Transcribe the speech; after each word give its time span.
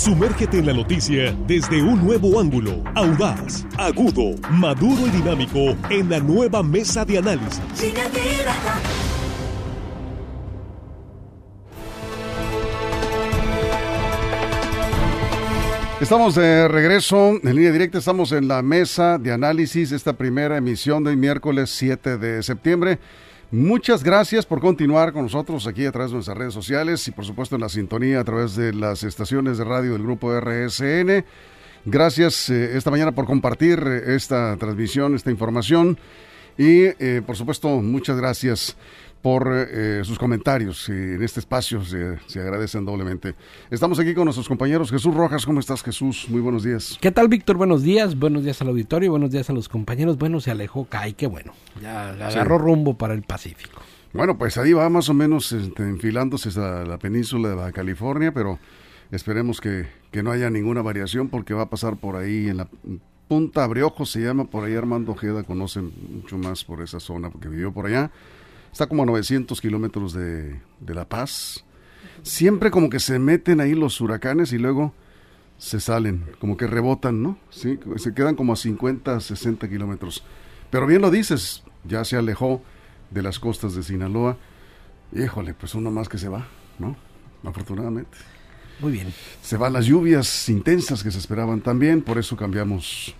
Sumérgete 0.00 0.56
en 0.56 0.64
la 0.64 0.72
noticia 0.72 1.36
desde 1.46 1.82
un 1.82 2.02
nuevo 2.02 2.40
ángulo, 2.40 2.82
audaz, 2.94 3.66
agudo, 3.76 4.34
maduro 4.50 5.06
y 5.06 5.10
dinámico 5.10 5.76
en 5.90 6.08
la 6.08 6.18
nueva 6.18 6.62
mesa 6.62 7.04
de 7.04 7.18
análisis. 7.18 7.60
Estamos 16.00 16.34
de 16.34 16.66
regreso 16.66 17.38
en 17.42 17.54
línea 17.54 17.70
directa, 17.70 17.98
estamos 17.98 18.32
en 18.32 18.48
la 18.48 18.62
mesa 18.62 19.18
de 19.18 19.32
análisis, 19.32 19.92
esta 19.92 20.14
primera 20.14 20.56
emisión 20.56 21.04
del 21.04 21.18
miércoles 21.18 21.68
7 21.76 22.16
de 22.16 22.42
septiembre. 22.42 22.98
Muchas 23.52 24.04
gracias 24.04 24.46
por 24.46 24.60
continuar 24.60 25.12
con 25.12 25.24
nosotros 25.24 25.66
aquí 25.66 25.84
a 25.84 25.90
través 25.90 26.12
de 26.12 26.18
nuestras 26.18 26.38
redes 26.38 26.54
sociales 26.54 27.08
y 27.08 27.10
por 27.10 27.24
supuesto 27.24 27.56
en 27.56 27.62
la 27.62 27.68
sintonía 27.68 28.20
a 28.20 28.24
través 28.24 28.54
de 28.54 28.72
las 28.72 29.02
estaciones 29.02 29.58
de 29.58 29.64
radio 29.64 29.94
del 29.94 30.04
grupo 30.04 30.32
RSN. 30.38 31.24
Gracias 31.84 32.48
eh, 32.48 32.76
esta 32.76 32.92
mañana 32.92 33.10
por 33.10 33.24
compartir 33.24 33.82
eh, 33.84 34.14
esta 34.14 34.56
transmisión, 34.56 35.16
esta 35.16 35.32
información 35.32 35.98
y 36.56 36.82
eh, 37.00 37.22
por 37.26 37.34
supuesto 37.36 37.82
muchas 37.82 38.18
gracias 38.18 38.76
por 39.22 39.52
eh, 39.52 40.00
sus 40.04 40.18
comentarios 40.18 40.88
en 40.88 41.22
este 41.22 41.40
espacio, 41.40 41.84
se, 41.84 42.18
se, 42.26 42.40
agradecen 42.40 42.84
doblemente. 42.84 43.34
Estamos 43.70 43.98
aquí 43.98 44.14
con 44.14 44.24
nuestros 44.24 44.48
compañeros. 44.48 44.90
Jesús 44.90 45.14
Rojas, 45.14 45.44
¿cómo 45.44 45.60
estás 45.60 45.82
Jesús? 45.82 46.26
Muy 46.28 46.40
buenos 46.40 46.64
días. 46.64 46.96
¿Qué 47.00 47.10
tal 47.10 47.28
Víctor? 47.28 47.56
Buenos 47.56 47.82
días, 47.82 48.18
buenos 48.18 48.44
días 48.44 48.60
al 48.62 48.68
auditorio, 48.68 49.10
buenos 49.10 49.30
días 49.30 49.50
a 49.50 49.52
los 49.52 49.68
compañeros. 49.68 50.16
Bueno, 50.16 50.40
se 50.40 50.50
alejó 50.50 50.86
Kai, 50.86 51.12
qué 51.12 51.26
bueno, 51.26 51.52
ya 51.82 52.10
agarró 52.10 52.58
sí. 52.58 52.64
rumbo 52.64 52.96
para 52.96 53.14
el 53.14 53.22
Pacífico. 53.22 53.80
Bueno, 54.12 54.38
pues 54.38 54.56
ahí 54.58 54.72
va 54.72 54.88
más 54.88 55.08
o 55.08 55.14
menos 55.14 55.52
este, 55.52 55.82
enfilándose 55.82 56.48
a 56.58 56.84
la 56.84 56.98
península 56.98 57.50
de 57.50 57.54
Baja 57.54 57.72
California, 57.72 58.32
pero 58.32 58.58
esperemos 59.12 59.60
que, 59.60 59.86
que 60.10 60.22
no 60.22 60.32
haya 60.32 60.50
ninguna 60.50 60.82
variación 60.82 61.28
porque 61.28 61.54
va 61.54 61.62
a 61.62 61.70
pasar 61.70 61.96
por 61.96 62.16
ahí 62.16 62.48
en 62.48 62.56
la 62.56 62.68
Punta 63.28 63.62
Abriojo, 63.62 64.06
se 64.06 64.20
llama, 64.20 64.46
por 64.46 64.64
ahí 64.64 64.74
Armando 64.74 65.12
Ojeda 65.12 65.44
conoce 65.44 65.80
mucho 65.80 66.36
más 66.36 66.64
por 66.64 66.82
esa 66.82 66.98
zona 66.98 67.30
porque 67.30 67.48
vivió 67.48 67.72
por 67.72 67.86
allá 67.86 68.10
está 68.72 68.86
como 68.86 69.02
a 69.02 69.06
900 69.06 69.60
kilómetros 69.60 70.12
de, 70.12 70.60
de, 70.80 70.94
La 70.94 71.08
Paz. 71.08 71.64
Siempre 72.22 72.70
como 72.70 72.90
que 72.90 73.00
se 73.00 73.18
meten 73.18 73.60
ahí 73.60 73.74
los 73.74 74.00
huracanes 74.00 74.52
y 74.52 74.58
luego 74.58 74.92
se 75.58 75.78
salen, 75.78 76.24
como 76.38 76.56
que 76.56 76.66
rebotan, 76.66 77.22
¿no? 77.22 77.38
Sí, 77.50 77.78
se 77.96 78.14
quedan 78.14 78.34
como 78.34 78.54
a 78.54 78.56
50, 78.56 79.20
60 79.20 79.68
kilómetros. 79.68 80.24
Pero 80.70 80.86
bien 80.86 81.02
lo 81.02 81.10
dices, 81.10 81.62
ya 81.84 82.04
se 82.04 82.16
alejó 82.16 82.62
de 83.10 83.22
las 83.22 83.38
costas 83.38 83.74
de 83.74 83.82
Sinaloa. 83.82 84.38
Híjole, 85.12 85.54
pues 85.54 85.74
uno 85.74 85.90
más 85.90 86.08
que 86.08 86.18
se 86.18 86.28
va, 86.28 86.46
¿no? 86.78 86.96
Afortunadamente. 87.44 88.16
Muy 88.80 88.92
bien. 88.92 89.12
Se 89.42 89.56
van 89.56 89.74
las 89.74 89.84
lluvias 89.84 90.48
intensas 90.48 91.02
que 91.02 91.10
se 91.10 91.18
esperaban 91.18 91.60
también, 91.60 92.00
por 92.00 92.18
eso 92.18 92.36
cambiamos 92.36 93.14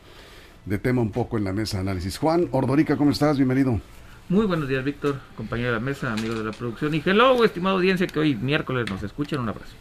de 0.65 0.79
tema 0.79 1.03
un 1.03 1.11
poco 1.11 1.37
en 1.37 1.45
la 1.45 1.53
mesa 1.53 1.79
de 1.79 1.83
análisis. 1.83 2.17
Juan 2.17 2.49
Ordorica, 2.53 2.97
¿cómo 2.97 3.11
estás? 3.11 3.37
Bienvenido. 3.37 3.81
Muy 4.31 4.47
buenos 4.47 4.69
días, 4.69 4.85
Víctor, 4.85 5.17
compañero 5.35 5.71
de 5.71 5.75
la 5.75 5.81
mesa, 5.81 6.13
amigo 6.13 6.37
de 6.37 6.45
la 6.45 6.53
producción. 6.53 6.95
Y 6.95 7.03
hello, 7.05 7.45
estimada 7.45 7.75
audiencia 7.75 8.07
que 8.07 8.21
hoy 8.21 8.37
miércoles 8.37 8.89
nos 8.89 9.03
escuchan. 9.03 9.41
Un 9.41 9.49
abrazo. 9.49 9.75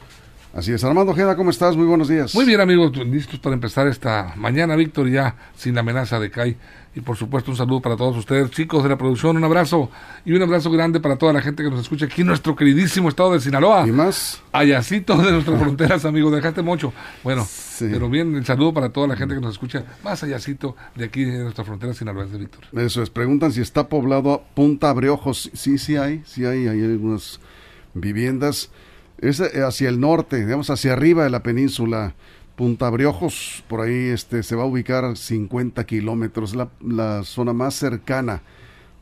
Así 0.52 0.72
es, 0.72 0.83
Armando 0.83 1.11
Ojeda, 1.11 1.36
¿cómo 1.36 1.52
estás? 1.52 1.78
Muy 1.78 1.86
buenos 1.86 2.08
días. 2.08 2.33
Muy 2.33 2.44
bien, 2.44 2.59
amigos, 2.59 2.97
listos 2.97 3.39
para 3.39 3.53
empezar 3.53 3.88
esta 3.88 4.33
mañana, 4.36 4.75
Víctor, 4.75 5.08
ya 5.08 5.36
sin 5.56 5.78
amenaza 5.78 6.19
de 6.19 6.31
CAI. 6.31 6.58
Y 6.95 7.02
por 7.02 7.16
supuesto, 7.16 7.52
un 7.52 7.58
saludo 7.58 7.81
para 7.81 7.95
todos 7.95 8.17
ustedes, 8.17 8.50
chicos 8.50 8.81
de 8.81 8.89
la 8.89 8.97
producción, 8.97 9.38
un 9.38 9.44
abrazo 9.44 9.91
y 10.25 10.33
un 10.33 10.41
abrazo 10.41 10.72
grande 10.72 11.00
para 11.00 11.17
toda 11.17 11.33
la 11.33 11.41
gente 11.41 11.61
que 11.64 11.69
nos 11.69 11.81
escucha 11.81 12.08
aquí 12.08 12.22
en 12.22 12.28
nuestro 12.28 12.56
queridísimo 12.56 13.09
estado 13.09 13.33
de 13.33 13.41
Sinaloa. 13.41 13.88
Y 13.88 13.91
más. 13.91 14.41
Ayacito 14.52 15.16
de 15.17 15.31
nuestras 15.33 15.59
fronteras, 15.61 16.03
amigos, 16.06 16.33
dejaste 16.33 16.63
mucho. 16.63 16.94
Bueno, 17.23 17.45
sí. 17.47 17.88
pero 17.91 18.09
bien, 18.09 18.36
el 18.36 18.44
saludo 18.44 18.73
para 18.73 18.90
toda 18.90 19.06
la 19.06 19.16
gente 19.16 19.35
que 19.35 19.41
nos 19.41 19.52
escucha 19.52 19.84
más 20.03 20.23
allácito 20.23 20.75
de 20.96 21.06
aquí 21.06 21.25
de 21.25 21.44
nuestras 21.44 21.68
fronteras 21.68 21.96
sinaloenses, 21.96 22.40
Víctor. 22.40 22.63
Eso 22.73 23.03
es, 23.03 23.12
preguntan 23.12 23.52
si 23.52 23.62
está 23.62 23.88
poblado 23.88 24.34
a 24.34 24.41
Punta 24.41 24.90
Abreojos. 24.90 25.52
Sí, 25.53 25.78
sí 25.78 25.96
hay, 25.96 26.23
sí 26.25 26.44
hay, 26.44 26.68
hay 26.68 26.84
algunas 26.84 27.40
viviendas. 27.94 28.72
Es 29.22 29.41
hacia 29.41 29.90
el 29.90 30.00
norte, 30.00 30.38
digamos, 30.46 30.69
hacia 30.69 30.94
arriba 30.94 31.24
de 31.24 31.30
la 31.30 31.44
península. 31.44 32.13
Punta 32.56 32.90
Briojos, 32.90 33.63
por 33.69 33.80
ahí 33.80 34.09
este, 34.09 34.44
se 34.44 34.56
va 34.56 34.63
a 34.63 34.66
ubicar 34.66 35.16
50 35.16 35.85
kilómetros, 35.85 36.56
la, 36.56 37.24
zona 37.24 37.53
más 37.53 37.75
cercana, 37.75 38.41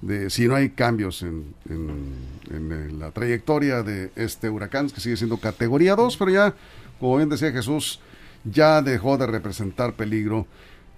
de, 0.02 0.30
si 0.30 0.48
no 0.48 0.54
hay 0.54 0.70
cambios 0.70 1.24
en, 1.24 1.56
en, 1.68 3.00
la 3.00 3.10
trayectoria 3.10 3.82
de 3.82 4.12
este 4.16 4.52
huracán, 4.52 4.92
que 4.92 5.02
sigue 5.02 5.18
siendo 5.18 5.38
categoría 5.38 5.96
2, 5.96 6.18
pero 6.18 6.30
ya, 6.30 6.54
como 7.00 7.18
bien 7.18 7.30
decía 7.30 7.52
Jesús, 7.52 8.00
ya 8.44 8.84
dejó 8.84 9.18
de 9.18 9.26
representar 9.26 9.94
peligro 9.94 10.46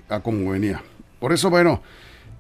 a 0.10 0.20
como 0.20 0.52
venía. 0.52 0.84
Por 1.22 1.32
eso, 1.32 1.50
bueno, 1.50 1.82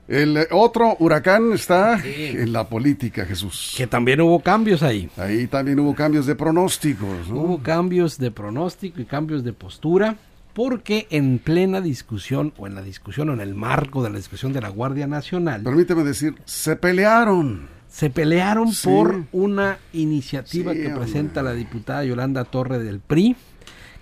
el 0.10 0.48
otro 0.50 0.98
huracán 0.98 1.54
está 1.54 2.02
sí. 2.02 2.34
en 2.36 2.52
la 2.52 2.68
política, 2.68 3.26
Jesús. 3.26 3.76
Que 3.78 3.86
también 3.86 4.20
hubo 4.22 4.40
cambios 4.40 4.82
ahí. 4.82 5.08
Ahí 5.18 5.46
también 5.46 5.80
hubo 5.80 5.94
cambios 5.94 6.26
de 6.26 6.34
pronósticos. 6.34 7.30
¿no? 7.30 7.36
Hubo 7.36 7.62
cambios 7.62 8.18
de 8.18 8.32
pronóstico 8.32 9.00
y 9.02 9.06
cambios 9.06 9.44
de 9.44 9.54
postura, 9.54 10.16
porque 10.56 11.06
en 11.12 11.38
plena 11.38 11.80
discusión, 11.80 12.54
o 12.58 12.66
en 12.66 12.74
la 12.74 12.82
discusión, 12.82 13.30
o 13.30 13.34
en 13.34 13.40
el 13.40 13.54
marco 13.54 14.02
de 14.02 14.10
la 14.10 14.18
discusión 14.18 14.52
de 14.52 14.62
la 14.62 14.70
Guardia 14.70 15.06
Nacional. 15.06 15.62
Permíteme 15.62 16.04
decir, 16.04 16.34
se 16.44 16.76
pelearon. 16.76 17.68
Se 17.88 18.10
pelearon 18.10 18.72
sí. 18.74 18.88
por 18.88 19.26
una 19.32 19.78
iniciativa 19.94 20.74
sí, 20.74 20.80
que 20.80 20.88
hombre. 20.88 21.02
presenta 21.02 21.44
la 21.44 21.54
diputada 21.54 22.04
Yolanda 22.04 22.46
Torre 22.46 22.80
del 22.80 23.00
PRI 23.00 23.36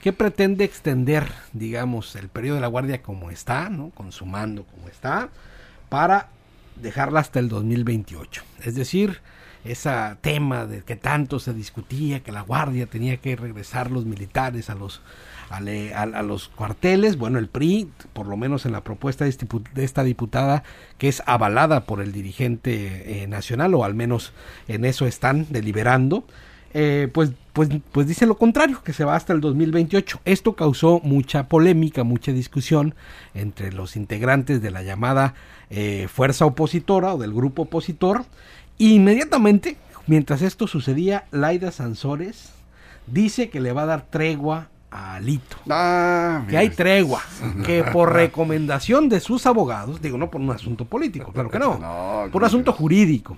que 0.02 0.14
pretende 0.14 0.64
extender, 0.64 1.28
digamos, 1.52 2.16
el 2.16 2.30
periodo 2.30 2.56
de 2.56 2.62
la 2.62 2.68
Guardia 2.68 3.02
como 3.02 3.30
está, 3.30 3.70
¿no? 3.70 3.90
Consumando 3.90 4.64
como 4.64 4.88
está 4.88 5.30
para 5.90 6.30
dejarla 6.76 7.20
hasta 7.20 7.40
el 7.40 7.50
2028. 7.50 8.44
Es 8.64 8.76
decir, 8.76 9.22
ese 9.64 9.92
tema 10.22 10.66
de 10.66 10.82
que 10.82 10.96
tanto 10.96 11.40
se 11.40 11.54
discutía, 11.54 12.22
que 12.22 12.32
la 12.32 12.42
Guardia 12.42 12.86
tenía 12.88 13.18
que 13.18 13.36
regresar 13.36 13.92
los 13.92 14.06
militares 14.06 14.70
a 14.70 14.76
los, 14.76 15.02
a, 15.50 15.60
le, 15.60 15.94
a, 15.94 16.06
los 16.24 16.50
cuarteles, 16.50 17.18
bueno, 17.18 17.40
el 17.40 17.48
PRI, 17.48 17.90
por 18.14 18.28
lo 18.28 18.38
menos 18.38 18.66
en 18.66 18.72
la 18.72 18.84
propuesta 18.84 19.26
de, 19.26 19.30
este, 19.30 19.48
de 19.74 19.84
esta 19.84 20.04
diputada, 20.04 20.64
que 20.98 21.08
es 21.08 21.24
avalada 21.26 21.86
por 21.86 22.02
el 22.02 22.12
dirigente 22.12 23.24
eh, 23.24 23.28
nacional, 23.28 23.74
o 23.76 23.84
al 23.84 23.96
menos 23.96 24.34
en 24.68 24.86
eso 24.86 25.06
están 25.06 25.48
deliberando, 25.50 26.26
eh, 26.80 27.08
pues, 27.12 27.32
pues, 27.54 27.70
pues 27.92 28.06
dice 28.06 28.28
lo 28.28 28.38
contrario, 28.38 28.84
que 28.84 28.94
se 28.94 29.04
va 29.04 29.16
hasta 29.16 29.34
el 29.34 29.42
2028. 29.42 30.22
Esto 30.26 30.54
causó 30.54 31.02
mucha 31.04 31.48
polémica, 31.48 32.04
mucha 32.04 32.32
discusión 32.32 32.94
entre 33.34 33.74
los 33.74 33.96
integrantes 33.96 34.62
de 34.62 34.70
la 34.70 34.84
llamada 34.84 35.34
eh, 35.72 36.08
fuerza 36.08 36.46
opositora 36.46 37.16
o 37.16 37.18
del 37.18 37.34
grupo 37.34 37.64
opositor. 37.64 38.26
Inmediatamente, 38.78 39.76
mientras 40.06 40.44
esto 40.44 40.68
sucedía, 40.68 41.26
Laida 41.32 41.72
Sansores 41.72 42.52
dice 43.08 43.50
que 43.50 43.60
le 43.60 43.74
va 43.74 43.82
a 43.82 43.88
dar 43.88 44.06
tregua 44.12 44.68
a 44.92 45.16
Alito. 45.16 45.58
Ah, 45.68 46.46
que 46.48 46.60
hay 46.60 46.70
tregua, 46.70 47.24
que 47.66 47.84
por 47.86 48.14
recomendación 48.14 49.10
de 49.10 49.20
sus 49.20 49.48
abogados, 49.48 50.00
digo, 50.00 50.20
no 50.20 50.30
por 50.30 50.42
un 50.42 50.52
asunto 50.52 50.86
político, 50.86 51.32
claro 51.34 51.50
que 51.50 51.58
no, 51.58 51.80
no 51.80 52.30
por 52.32 52.44
un 52.44 52.46
asunto 52.46 52.72
jurídico. 52.72 53.36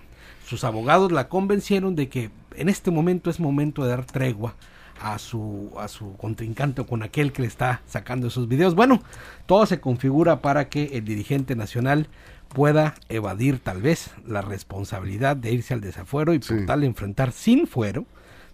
Sus 0.50 0.64
abogados 0.64 1.12
la 1.12 1.30
convencieron 1.30 1.96
de 1.96 2.10
que 2.10 2.32
en 2.56 2.70
este 2.70 2.90
momento 2.90 3.30
es 3.30 3.40
momento 3.40 3.84
de 3.84 3.92
dar 3.92 4.04
tregua 4.04 4.56
a 5.00 5.20
su, 5.20 5.72
a 5.78 5.88
su 5.88 6.18
contrincante 6.18 6.82
o 6.82 6.88
con 6.88 7.04
aquel 7.04 7.32
que 7.32 7.44
le 7.44 7.48
está 7.48 7.84
sacando 7.86 8.30
esos 8.30 8.48
videos. 8.48 8.74
Bueno, 8.74 9.00
todo 9.46 9.68
se 9.68 9.80
configura 9.80 10.42
para 10.42 10.68
que 10.68 10.98
el 10.98 11.06
dirigente 11.06 11.56
nacional 11.56 12.08
pueda 12.48 12.96
evadir 13.10 13.60
tal 13.60 13.84
vez 13.84 14.10
la 14.26 14.42
responsabilidad 14.42 15.36
de 15.36 15.52
irse 15.52 15.76
al 15.76 15.82
desafuero 15.82 16.34
y 16.34 16.40
por 16.40 16.58
sí. 16.58 16.66
tal 16.66 16.84
enfrentar 16.84 17.32
sin 17.32 17.68
fuero 17.68 18.08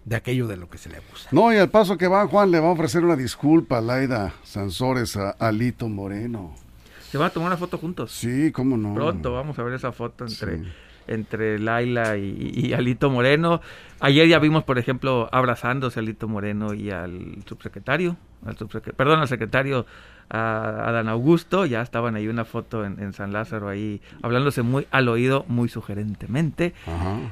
de 0.04 0.16
aquello 0.16 0.46
de 0.48 0.58
lo 0.58 0.68
que 0.68 0.76
se 0.76 0.90
le 0.90 0.98
acusa. 0.98 1.30
No, 1.32 1.50
y 1.50 1.56
al 1.56 1.70
paso 1.70 1.96
que 1.96 2.08
va, 2.08 2.26
Juan 2.26 2.50
le 2.50 2.60
va 2.60 2.68
a 2.68 2.72
ofrecer 2.72 3.06
una 3.06 3.16
disculpa 3.16 3.78
a 3.78 3.80
Laida 3.80 4.34
Sansores, 4.42 5.16
a 5.16 5.30
Alito 5.30 5.88
Moreno. 5.88 6.56
Se 7.10 7.16
van 7.16 7.28
a 7.28 7.30
tomar 7.30 7.46
una 7.46 7.56
foto 7.56 7.78
juntos. 7.78 8.12
Sí, 8.12 8.52
cómo 8.52 8.76
no. 8.76 8.92
Pronto 8.92 9.32
vamos 9.32 9.58
a 9.58 9.62
ver 9.62 9.72
esa 9.72 9.92
foto 9.92 10.26
entre... 10.26 10.58
Sí 10.58 10.68
entre 11.08 11.58
Laila 11.58 12.16
y, 12.16 12.52
y, 12.54 12.72
Alito 12.72 13.10
Moreno. 13.10 13.60
Ayer 14.00 14.28
ya 14.28 14.38
vimos, 14.38 14.64
por 14.64 14.78
ejemplo, 14.78 15.28
abrazándose 15.32 16.00
a 16.00 16.02
Alito 16.02 16.28
Moreno 16.28 16.74
y 16.74 16.90
al 16.90 17.42
subsecretario, 17.46 18.16
al 18.44 18.56
subsecretario 18.56 18.96
perdón, 18.96 19.20
al 19.20 19.28
secretario 19.28 19.86
a, 20.28 20.88
a, 20.88 20.92
Dan 20.92 21.08
Augusto, 21.08 21.66
ya 21.66 21.82
estaban 21.82 22.16
ahí 22.16 22.28
una 22.28 22.44
foto 22.44 22.84
en, 22.84 23.00
en, 23.00 23.12
San 23.12 23.32
Lázaro 23.32 23.68
ahí, 23.68 24.00
hablándose 24.22 24.62
muy 24.62 24.86
al 24.90 25.08
oído, 25.08 25.44
muy 25.48 25.68
sugerentemente. 25.68 26.74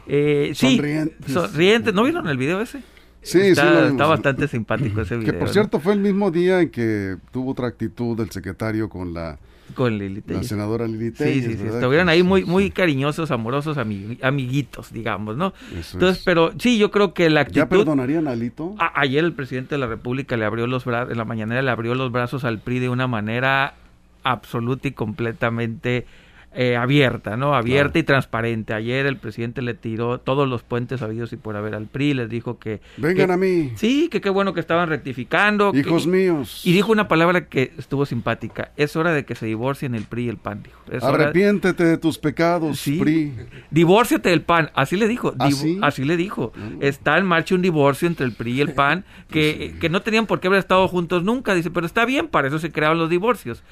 Eh, 0.06 0.52
sí, 0.54 0.76
sonrientes. 0.76 1.32
sonrientes. 1.32 1.94
¿No 1.94 2.04
vieron 2.04 2.28
el 2.28 2.38
video 2.38 2.60
ese? 2.60 2.82
Sí, 3.24 3.40
está, 3.40 3.86
sí, 3.86 3.92
está 3.92 4.06
bastante 4.06 4.48
simpático 4.48 5.00
ese 5.00 5.16
video. 5.16 5.32
Que 5.32 5.38
por 5.38 5.48
cierto 5.48 5.80
fue 5.80 5.94
el 5.94 6.00
mismo 6.00 6.30
día 6.30 6.60
en 6.60 6.70
que 6.70 7.16
tuvo 7.32 7.52
otra 7.52 7.68
actitud 7.68 8.20
el 8.20 8.30
secretario 8.30 8.88
con 8.88 9.14
la 9.14 9.38
Con 9.74 9.98
Lili 9.98 10.22
La 10.26 10.42
senadora 10.42 10.86
Lili 10.86 11.12
Sí, 11.16 11.42
sí, 11.42 11.56
sí. 11.56 11.66
Estuvieron 11.66 12.08
ahí 12.08 12.22
muy, 12.22 12.44
muy 12.44 12.70
cariñosos, 12.70 13.30
amorosos, 13.30 13.78
amiguitos, 13.78 14.92
digamos, 14.92 15.36
¿no? 15.36 15.54
Entonces, 15.92 16.22
pero 16.24 16.52
sí, 16.58 16.78
yo 16.78 16.90
creo 16.90 17.14
que 17.14 17.30
la 17.30 17.40
actitud... 17.40 17.60
¿Ya 17.60 17.68
perdonarían 17.68 18.28
a 18.28 18.32
Alito? 18.32 18.76
ayer 18.94 19.24
el 19.24 19.32
presidente 19.32 19.74
de 19.74 19.78
la 19.78 19.86
República 19.86 20.36
le 20.36 20.44
abrió 20.44 20.66
los 20.66 20.84
brazos, 20.84 21.10
en 21.10 21.18
la 21.18 21.24
mañanera 21.24 21.62
le 21.62 21.70
abrió 21.70 21.94
los 21.94 22.12
brazos 22.12 22.44
al 22.44 22.58
PRI 22.60 22.80
de 22.80 22.88
una 22.88 23.06
manera 23.06 23.74
absoluta 24.22 24.88
y 24.88 24.92
completamente 24.92 26.06
eh, 26.54 26.76
abierta, 26.76 27.36
¿no? 27.36 27.54
Abierta 27.54 27.98
y 27.98 28.02
transparente. 28.04 28.74
Ayer 28.74 29.06
el 29.06 29.16
presidente 29.16 29.60
le 29.62 29.74
tiró 29.74 30.18
todos 30.18 30.48
los 30.48 30.62
puentes 30.62 31.02
habidos 31.02 31.32
y 31.32 31.36
por 31.36 31.56
haber 31.56 31.74
al 31.74 31.86
PRI, 31.86 32.14
les 32.14 32.28
dijo 32.28 32.58
que... 32.58 32.80
Vengan 32.96 33.30
a 33.32 33.36
mí. 33.36 33.72
Sí, 33.76 34.08
que 34.08 34.20
qué 34.20 34.30
bueno 34.30 34.54
que 34.54 34.60
estaban 34.60 34.88
rectificando. 34.88 35.72
Hijos 35.74 36.06
míos. 36.06 36.62
Y 36.64 36.72
dijo 36.72 36.92
una 36.92 37.08
palabra 37.08 37.46
que 37.48 37.72
estuvo 37.76 38.06
simpática. 38.06 38.70
Es 38.76 38.94
hora 38.94 39.12
de 39.12 39.24
que 39.24 39.34
se 39.34 39.46
divorcien 39.46 39.94
el 39.94 40.04
PRI 40.04 40.26
y 40.26 40.28
el 40.28 40.36
PAN, 40.36 40.62
dijo. 40.62 40.80
Arrepiéntete 41.04 41.84
de... 41.84 41.98
tus 41.98 42.18
pecados, 42.18 42.78
sí. 42.78 42.98
PRI. 43.00 43.32
Divórciate 43.70 44.30
del 44.30 44.42
PAN, 44.42 44.70
así 44.74 44.96
le 44.96 45.08
dijo. 45.08 45.34
¿Ah, 45.38 45.48
así 45.82 46.04
le 46.04 46.16
dijo. 46.16 46.52
Está 46.80 47.18
en 47.18 47.26
marcha 47.26 47.54
un 47.54 47.62
divorcio 47.62 48.06
entre 48.06 48.26
el 48.26 48.32
PRI 48.32 48.52
y 48.52 48.60
el 48.60 48.74
PAN 48.74 49.04
que, 49.30 49.74
que 49.80 49.88
no 49.88 50.02
tenían 50.02 50.26
por 50.26 50.40
qué 50.40 50.46
haber 50.46 50.60
estado 50.60 50.86
juntos 50.88 51.24
nunca, 51.24 51.54
dice, 51.54 51.70
pero 51.70 51.86
está 51.86 52.04
bien, 52.04 52.28
para 52.28 52.48
eso 52.48 52.58
se 52.58 52.70
crearon 52.70 52.98
los 52.98 53.10
divorcios. 53.10 53.62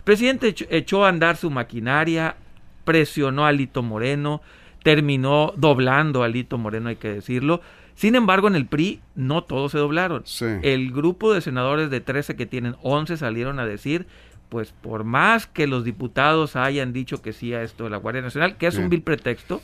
El 0.00 0.04
presidente 0.04 0.54
echó, 0.70 1.04
a 1.04 1.10
andar 1.10 1.36
su 1.36 1.50
maquinaria, 1.50 2.36
presionó 2.84 3.44
a 3.44 3.52
Lito 3.52 3.82
Moreno, 3.82 4.40
terminó 4.82 5.52
doblando 5.58 6.22
a 6.22 6.28
Lito 6.28 6.56
Moreno, 6.56 6.88
hay 6.88 6.96
que 6.96 7.12
decirlo. 7.12 7.60
Sin 7.94 8.14
embargo, 8.14 8.48
en 8.48 8.56
el 8.56 8.64
PRI 8.64 9.02
no 9.14 9.44
todos 9.44 9.72
se 9.72 9.78
doblaron. 9.78 10.24
El 10.62 10.90
grupo 10.90 11.34
de 11.34 11.42
senadores 11.42 11.90
de 11.90 12.00
13 12.00 12.34
que 12.34 12.46
tienen 12.46 12.76
11 12.82 13.18
salieron 13.18 13.60
a 13.60 13.66
decir, 13.66 14.06
pues 14.48 14.72
por 14.72 15.04
más 15.04 15.46
que 15.46 15.66
los 15.66 15.84
diputados 15.84 16.56
hayan 16.56 16.94
dicho 16.94 17.20
que 17.20 17.34
sí 17.34 17.52
a 17.52 17.62
esto 17.62 17.84
de 17.84 17.90
la 17.90 17.98
Guardia 17.98 18.22
Nacional, 18.22 18.56
que 18.56 18.68
es 18.68 18.78
un 18.78 18.88
vil 18.88 19.02
pretexto, 19.02 19.60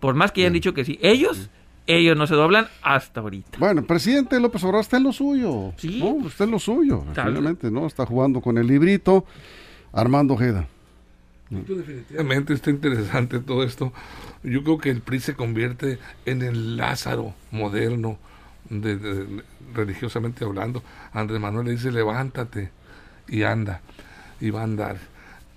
por 0.00 0.14
más 0.14 0.32
que 0.32 0.40
hayan 0.40 0.54
dicho 0.54 0.72
que 0.72 0.86
sí, 0.86 0.98
ellos 1.02 1.50
ellos 1.86 2.16
no 2.16 2.26
se 2.26 2.34
doblan 2.34 2.66
hasta 2.82 3.20
ahorita. 3.20 3.58
Bueno, 3.58 3.80
el 3.80 3.86
presidente 3.86 4.40
López 4.40 4.64
Obrador 4.64 4.80
está 4.80 4.96
en 4.96 5.02
lo 5.02 5.12
suyo. 5.12 5.74
Sí. 5.76 6.00
¿no? 6.00 6.26
Está 6.26 6.44
en 6.44 6.50
lo 6.50 6.58
suyo, 6.58 7.04
realmente, 7.14 7.70
¿no? 7.70 7.86
Está 7.86 8.06
jugando 8.06 8.40
con 8.40 8.56
el 8.56 8.66
librito. 8.66 9.26
Armando 9.94 10.34
Ojeda. 10.34 10.68
Definitivamente 11.50 12.52
está 12.52 12.70
interesante 12.70 13.38
todo 13.38 13.62
esto. 13.62 13.92
Yo 14.42 14.62
creo 14.62 14.78
que 14.78 14.90
el 14.90 15.00
PRI 15.00 15.20
se 15.20 15.34
convierte 15.34 15.98
en 16.26 16.42
el 16.42 16.76
Lázaro 16.76 17.34
moderno, 17.50 18.18
de, 18.68 19.42
religiosamente 19.74 20.44
hablando. 20.44 20.82
Andrés 21.12 21.40
Manuel 21.40 21.66
le 21.66 21.72
dice, 21.72 21.92
levántate 21.92 22.70
y 23.28 23.42
anda, 23.42 23.80
y 24.40 24.50
va 24.50 24.62
a 24.62 24.64
andar. 24.64 24.98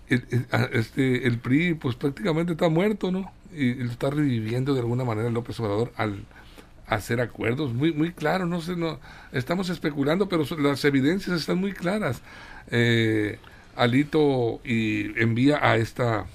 El, 0.07 0.23
este, 0.71 1.29
PRI 1.41 1.73
pues 1.73 1.95
prácticamente 1.95 2.53
está 2.53 2.69
muerto, 2.69 3.11
¿no? 3.11 3.31
Y, 3.53 3.83
está 3.83 4.09
reviviendo 4.09 4.73
de 4.73 4.81
alguna 4.81 5.03
manera 5.03 5.29
López 5.29 5.59
Obrador 5.59 5.91
al 5.97 6.23
hacer 6.85 7.19
acuerdos 7.19 7.73
muy 7.73 7.91
muy 7.91 8.13
claros 8.13 8.47
no 8.47 8.61
sé 8.61 8.77
no 8.77 8.97
estamos 9.33 9.69
especulando 9.69 10.29
pero 10.29 10.45
las 10.57 10.85
evidencias 10.85 11.37
están 11.41 11.57
muy 11.57 11.73
claras 11.73 12.21
eh, 12.71 13.39
Alito 13.77 14.59
y 14.63 15.19
envía 15.21 15.59
a 15.61 15.77
esta 15.77 16.25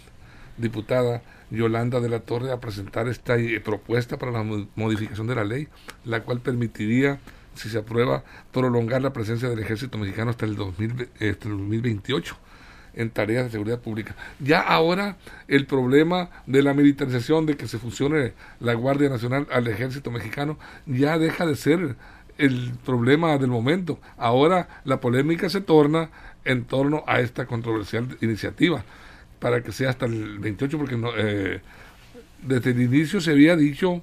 diputada 0.57 1.23
Yolanda 1.51 2.01
de 2.01 2.09
la 2.09 2.21
Torre 2.21 2.51
a 2.51 2.61
presentar 2.61 3.09
esta 3.09 3.37
eh, 3.37 3.61
propuesta 3.61 4.19
para 4.19 4.33
la 4.33 4.43
modificación 4.75 5.27
de 5.27 5.35
la 5.35 5.45
ley, 5.45 5.69
la 6.05 6.23
cual 6.23 6.41
permitiría, 6.41 7.21
si 7.55 7.69
se 7.69 7.79
aprueba, 7.79 8.25
prolongar 8.53 9.03
la 9.03 9.13
presencia 9.13 9.49
del 9.49 9.59
ejército 9.59 9.99
mexicano 9.99 10.31
hasta 10.31 10.47
el, 10.47 10.57
2028 10.57 12.37
en 12.95 13.11
tareas 13.11 13.45
de 13.45 13.51
seguridad 13.51 13.81
pública. 13.81 14.15
Ya 14.39 14.61
ahora 14.61 15.17
el 15.49 15.67
problema 15.67 16.31
de 16.47 16.63
la 16.63 16.75
militarización, 16.75 17.47
de 17.47 17.57
que 17.57 17.69
se 17.69 17.79
fusione 17.79 18.33
la 18.61 18.75
Guardia 18.75 19.09
Nacional 19.09 19.47
al 19.51 19.67
ejército 19.69 20.11
mexicano, 20.11 20.59
ya 20.87 21.19
deja 21.19 21.47
de 21.47 21.57
ser 21.57 21.97
el 22.39 22.73
problema 22.85 23.37
del 23.39 23.51
momento. 23.51 23.99
Ahora 24.17 24.69
la 24.85 25.01
polémica 25.01 25.49
se 25.49 25.61
torna 25.61 26.11
en 26.45 26.65
torno 26.65 27.05
a 27.07 27.21
esta 27.21 27.47
controversial 27.47 28.17
iniciativa 28.21 28.85
para 29.39 29.63
que 29.63 29.73
sea 29.73 29.91
hasta 29.91 30.07
el 30.07 30.39
28 30.39 30.79
porque 30.79 30.97
no, 30.97 31.11
eh, 31.17 31.61
desde 32.43 32.71
el 32.71 32.81
inicio 32.81 33.21
se 33.21 33.33
había 33.33 33.57
dicho 33.57 34.03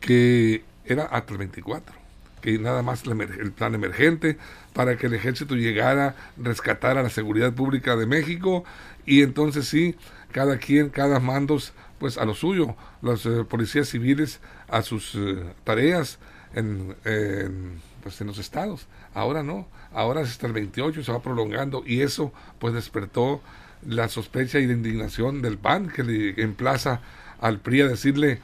que 0.00 0.62
era 0.84 1.04
hasta 1.04 1.32
el 1.32 1.38
24 1.38 1.94
que 2.40 2.58
nada 2.58 2.82
más 2.82 3.02
el 3.06 3.52
plan 3.52 3.74
emergente 3.74 4.38
para 4.72 4.96
que 4.96 5.06
el 5.06 5.14
ejército 5.14 5.54
llegara 5.56 6.14
rescatar 6.36 6.98
a 6.98 7.02
la 7.02 7.10
seguridad 7.10 7.52
pública 7.52 7.96
de 7.96 8.06
México 8.06 8.64
y 9.04 9.22
entonces 9.22 9.66
sí 9.66 9.96
cada 10.32 10.58
quien 10.58 10.90
cada 10.90 11.18
mandos 11.18 11.72
pues 11.98 12.18
a 12.18 12.24
lo 12.24 12.34
suyo 12.34 12.76
los 13.02 13.24
eh, 13.26 13.44
policías 13.48 13.88
civiles 13.88 14.40
a 14.68 14.82
sus 14.82 15.14
eh, 15.14 15.42
tareas 15.64 16.18
en, 16.54 16.94
en, 17.04 17.80
pues 18.06 18.20
en 18.20 18.28
los 18.28 18.38
estados. 18.38 18.86
Ahora 19.14 19.42
no. 19.42 19.66
Ahora 19.92 20.20
es 20.20 20.30
hasta 20.30 20.46
el 20.46 20.52
28, 20.52 21.02
se 21.02 21.10
va 21.12 21.20
prolongando. 21.20 21.82
Y 21.84 22.02
eso 22.02 22.32
pues 22.60 22.72
despertó 22.72 23.40
la 23.84 24.08
sospecha 24.08 24.60
y 24.60 24.66
la 24.66 24.74
indignación 24.74 25.42
del 25.42 25.58
PAN 25.58 25.88
que 25.88 26.04
le 26.04 26.40
emplaza 26.40 27.00
al 27.40 27.58
PRI 27.58 27.80
a 27.82 27.88
decirle 27.88 28.40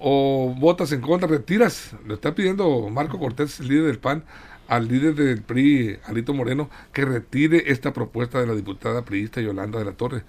o 0.00 0.54
votas 0.58 0.90
en 0.92 1.00
contra, 1.00 1.28
retiras, 1.28 1.94
le 2.06 2.14
está 2.14 2.34
pidiendo 2.34 2.88
Marco 2.88 3.18
Cortés, 3.18 3.60
el 3.60 3.68
líder 3.68 3.84
del 3.86 3.98
PAN, 3.98 4.24
al 4.68 4.86
líder 4.88 5.14
del 5.14 5.42
PRI, 5.42 5.98
Alito 6.04 6.34
Moreno, 6.34 6.70
que 6.92 7.04
retire 7.04 7.70
esta 7.70 7.92
propuesta 7.92 8.40
de 8.40 8.46
la 8.46 8.54
diputada 8.54 9.04
priista 9.04 9.40
Yolanda 9.40 9.78
de 9.78 9.84
la 9.84 9.92
Torre 9.92 10.22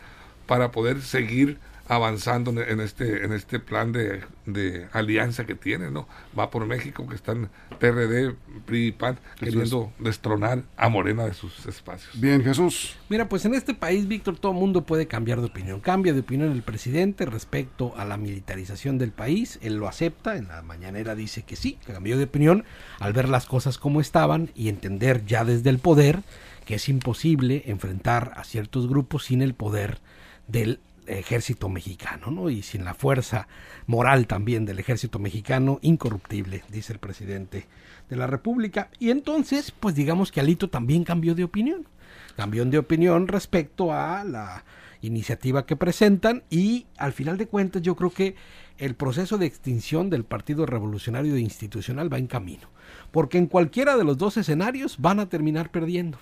para 0.48 0.72
poder 0.72 1.02
seguir 1.02 1.60
avanzando 1.90 2.52
en 2.62 2.80
este 2.80 3.26
en 3.26 3.34
este 3.34 3.60
plan 3.60 3.92
de, 3.92 4.22
de, 4.46 4.88
alianza 4.94 5.46
que 5.46 5.56
tiene, 5.56 5.90
¿no? 5.90 6.08
Va 6.38 6.52
por 6.52 6.66
México, 6.68 7.08
que 7.08 7.16
están 7.16 7.50
PRD, 7.80 8.36
PRI 8.68 8.88
y 8.88 8.92
PAN, 8.92 9.20
queriendo 9.40 9.92
destronar 9.98 10.62
a 10.78 10.88
Morena 10.88 11.26
de 11.26 11.34
sus 11.34 11.66
espacios. 11.66 12.12
Bien, 12.22 12.44
Jesús. 12.44 12.96
Mira, 13.10 13.28
pues 13.28 13.44
en 13.46 13.56
este 13.56 13.74
país, 13.74 14.08
Víctor, 14.08 14.38
todo 14.38 14.52
el 14.52 14.60
mundo 14.60 14.86
puede 14.86 15.08
cambiar 15.08 15.40
de 15.40 15.48
opinión. 15.48 15.80
Cambia 15.80 16.14
de 16.14 16.20
opinión 16.20 16.52
el 16.52 16.62
presidente 16.62 17.26
respecto 17.26 17.94
a 17.98 18.06
la 18.06 18.18
militarización 18.18 19.00
del 19.00 19.12
país. 19.12 19.58
Él 19.64 19.78
lo 19.78 19.88
acepta, 19.88 20.38
en 20.38 20.48
la 20.48 20.62
mañanera 20.62 21.16
dice 21.16 21.42
que 21.42 21.56
sí, 21.56 21.80
que 21.86 21.94
cambió 21.94 22.20
de 22.20 22.26
opinión 22.26 22.66
al 23.00 23.14
ver 23.14 23.28
las 23.28 23.48
cosas 23.48 23.80
como 23.80 24.00
estaban 24.00 24.52
y 24.54 24.70
entender 24.70 25.26
ya 25.26 25.44
desde 25.44 25.72
el 25.72 25.80
poder 25.80 26.22
que 26.66 26.76
es 26.76 26.88
imposible 26.88 27.64
enfrentar 27.66 28.34
a 28.36 28.44
ciertos 28.44 28.88
grupos 28.88 29.26
sin 29.26 29.42
el 29.42 29.56
poder 29.56 30.02
del 30.48 30.80
ejército 31.10 31.70
mexicano, 31.70 32.32
¿no? 32.32 32.50
Y 32.50 32.62
sin 32.62 32.86
la 32.86 32.94
fuerza 32.94 33.48
moral 33.88 34.28
también 34.28 34.66
del 34.66 34.80
ejército 34.80 35.20
mexicano, 35.20 35.80
incorruptible, 35.82 36.64
dice 36.70 36.94
el 36.94 37.00
presidente 37.00 37.68
de 38.10 38.16
la 38.16 38.28
República. 38.28 38.90
Y 39.00 39.10
entonces, 39.10 39.72
pues 39.72 39.96
digamos 39.96 40.32
que 40.32 40.40
Alito 40.40 40.70
también 40.70 41.04
cambió 41.04 41.36
de 41.36 41.44
opinión. 41.44 41.88
Cambió 42.36 42.64
de 42.66 42.78
opinión 42.78 43.28
respecto 43.28 43.94
a 43.94 44.24
la 44.24 44.64
iniciativa 45.02 45.66
que 45.66 45.76
presentan 45.76 46.44
y 46.50 46.86
al 46.98 47.14
final 47.14 47.38
de 47.38 47.48
cuentas 47.48 47.82
yo 47.82 47.96
creo 47.96 48.12
que 48.12 48.36
el 48.78 48.96
proceso 48.96 49.38
de 49.38 49.46
extinción 49.46 50.10
del 50.10 50.24
Partido 50.24 50.66
Revolucionario 50.66 51.38
Institucional 51.38 52.12
va 52.12 52.18
en 52.18 52.28
camino. 52.28 52.68
Porque 53.12 53.38
en 53.38 53.48
cualquiera 53.48 53.98
de 53.98 54.04
los 54.04 54.18
dos 54.18 54.38
escenarios 54.38 54.98
van 55.00 55.20
a 55.20 55.30
terminar 55.30 55.70
perdiendo. 55.72 56.18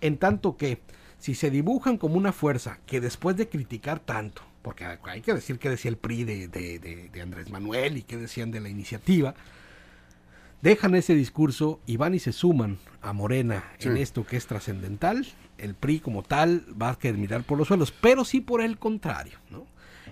En 0.00 0.16
tanto 0.16 0.56
que 0.56 0.80
si 1.18 1.34
se 1.34 1.50
dibujan 1.50 1.98
como 1.98 2.16
una 2.16 2.32
fuerza 2.32 2.78
que 2.86 3.00
después 3.00 3.36
de 3.36 3.48
criticar 3.48 4.00
tanto, 4.00 4.42
porque 4.62 4.84
hay 4.84 5.20
que 5.20 5.34
decir 5.34 5.58
que 5.58 5.70
decía 5.70 5.90
el 5.90 5.96
PRI 5.96 6.24
de, 6.24 6.48
de, 6.48 7.20
Andrés 7.20 7.50
Manuel 7.50 7.96
y 7.96 8.02
que 8.02 8.16
decían 8.16 8.50
de 8.50 8.60
la 8.60 8.68
iniciativa, 8.68 9.34
dejan 10.62 10.94
ese 10.94 11.14
discurso 11.14 11.80
y 11.86 11.96
van 11.96 12.14
y 12.14 12.18
se 12.18 12.32
suman 12.32 12.78
a 13.02 13.12
Morena 13.12 13.64
en 13.80 13.96
esto 13.96 14.26
que 14.26 14.36
es 14.36 14.46
trascendental, 14.46 15.26
el 15.58 15.74
PRI 15.74 16.00
como 16.00 16.22
tal 16.22 16.64
va 16.80 16.90
a 16.90 17.12
mirar 17.12 17.44
por 17.44 17.58
los 17.58 17.68
suelos, 17.68 17.92
pero 17.92 18.24
sí 18.24 18.40
por 18.40 18.60
el 18.60 18.78
contrario, 18.78 19.38
¿no? 19.50 19.66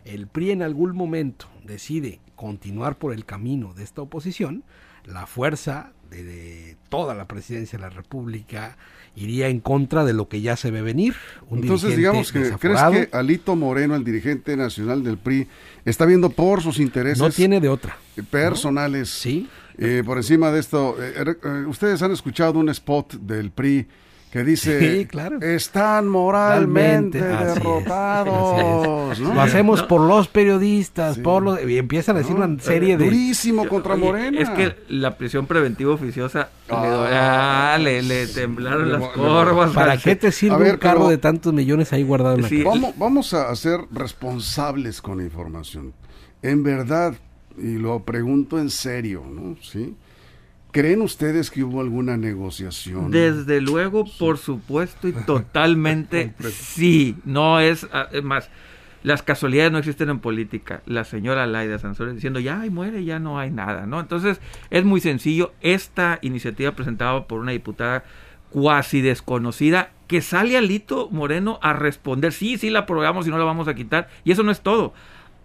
El 0.04 0.26
PRI 0.26 0.52
en 0.52 0.62
algún 0.62 0.94
momento 0.94 1.46
decide 1.64 2.20
continuar 2.36 2.96
por 2.96 3.12
el 3.12 3.24
camino 3.24 3.74
de 3.74 3.82
esta 3.82 4.02
oposición, 4.02 4.62
la 5.04 5.26
fuerza 5.26 5.92
de 6.10 6.76
toda 6.88 7.14
la 7.14 7.26
presidencia 7.26 7.78
de 7.78 7.82
la 7.82 7.90
República, 7.90 8.76
iría 9.16 9.48
en 9.48 9.60
contra 9.60 10.04
de 10.04 10.12
lo 10.12 10.28
que 10.28 10.40
ya 10.40 10.56
se 10.56 10.70
ve 10.70 10.82
venir. 10.82 11.14
Entonces, 11.50 11.96
digamos 11.96 12.30
que 12.32 12.52
crees 12.52 12.80
que 12.82 13.08
Alito 13.12 13.56
Moreno, 13.56 13.96
el 13.96 14.04
dirigente 14.04 14.56
nacional 14.56 15.02
del 15.02 15.16
PRI, 15.16 15.48
está 15.84 16.04
viendo 16.04 16.30
por 16.30 16.62
sus 16.62 16.78
intereses. 16.78 17.18
No 17.18 17.30
tiene 17.30 17.60
de 17.60 17.68
otra. 17.68 17.96
Personales. 18.30 19.08
Sí. 19.08 19.48
Eh, 19.78 20.02
por 20.04 20.18
encima 20.18 20.50
de 20.50 20.60
esto, 20.60 20.96
eh, 21.00 21.36
eh, 21.42 21.48
ustedes 21.66 22.00
han 22.02 22.12
escuchado 22.12 22.58
un 22.58 22.68
spot 22.68 23.14
del 23.14 23.50
PRI 23.50 23.86
que 24.30 24.44
dice, 24.44 25.06
claro. 25.08 25.40
están 25.40 26.08
moralmente 26.08 27.22
derrotados. 27.22 29.18
Lo 29.18 29.40
hacemos 29.40 29.82
por 29.82 30.00
los 30.00 30.28
periodistas, 30.28 31.18
por 31.18 31.42
los, 31.42 31.62
y 31.64 31.78
empiezan 31.78 32.16
a 32.16 32.18
decir 32.18 32.34
una 32.34 32.58
serie 32.60 32.96
de... 32.96 33.04
Durísimo 33.04 33.68
contra 33.68 33.96
Morena. 33.96 34.40
Es 34.40 34.50
que 34.50 34.76
la 34.88 35.16
prisión 35.16 35.46
preventiva 35.46 35.94
oficiosa 35.94 36.50
ah, 36.68 37.78
le, 37.80 38.02
le, 38.02 38.26
temblaron 38.26 38.92
las 38.92 39.08
corvas. 39.10 39.72
¿Para 39.72 39.96
qué 39.96 40.16
te 40.16 40.32
sirve 40.32 40.72
un 40.72 40.78
carro 40.78 41.08
de 41.08 41.18
tantos 41.18 41.52
millones 41.52 41.92
ahí 41.92 42.02
guardado 42.02 42.36
en 42.36 42.42
la 42.42 42.70
vamos, 42.70 42.94
vamos 42.98 43.34
a 43.34 43.54
ser 43.54 43.80
responsables 43.92 45.00
con 45.00 45.18
la 45.18 45.24
información. 45.24 45.94
En 46.42 46.62
verdad, 46.62 47.14
y 47.56 47.78
lo 47.78 48.00
pregunto 48.00 48.58
en 48.58 48.70
serio, 48.70 49.24
¿no? 49.28 49.56
¿Sí? 49.62 49.94
¿Creen 50.76 51.00
ustedes 51.00 51.50
que 51.50 51.64
hubo 51.64 51.80
alguna 51.80 52.18
negociación? 52.18 53.10
Desde 53.10 53.62
luego, 53.62 54.04
por 54.18 54.36
supuesto 54.36 55.08
y 55.08 55.12
totalmente 55.12 56.34
sí. 56.52 57.16
No 57.24 57.60
es, 57.60 57.88
ah, 57.94 58.10
es 58.12 58.22
más, 58.22 58.50
las 59.02 59.22
casualidades 59.22 59.72
no 59.72 59.78
existen 59.78 60.10
en 60.10 60.18
política. 60.18 60.82
La 60.84 61.04
señora 61.04 61.46
Laida 61.46 61.78
Sansores 61.78 62.14
diciendo, 62.14 62.40
ya 62.40 62.66
y 62.66 62.68
muere, 62.68 63.06
ya 63.06 63.18
no 63.18 63.38
hay 63.38 63.50
nada, 63.50 63.86
¿no? 63.86 64.00
Entonces, 64.00 64.38
es 64.68 64.84
muy 64.84 65.00
sencillo. 65.00 65.54
Esta 65.62 66.18
iniciativa 66.20 66.72
presentada 66.72 67.26
por 67.26 67.40
una 67.40 67.52
diputada 67.52 68.04
cuasi 68.50 69.00
desconocida 69.00 69.92
que 70.08 70.20
sale 70.20 70.58
Alito 70.58 71.08
Moreno 71.10 71.58
a 71.62 71.72
responder, 71.72 72.34
sí, 72.34 72.58
sí 72.58 72.68
la 72.68 72.80
aprobamos 72.80 73.26
y 73.26 73.30
no 73.30 73.38
la 73.38 73.44
vamos 73.44 73.66
a 73.66 73.74
quitar. 73.74 74.10
Y 74.24 74.32
eso 74.32 74.42
no 74.42 74.50
es 74.50 74.60
todo 74.60 74.92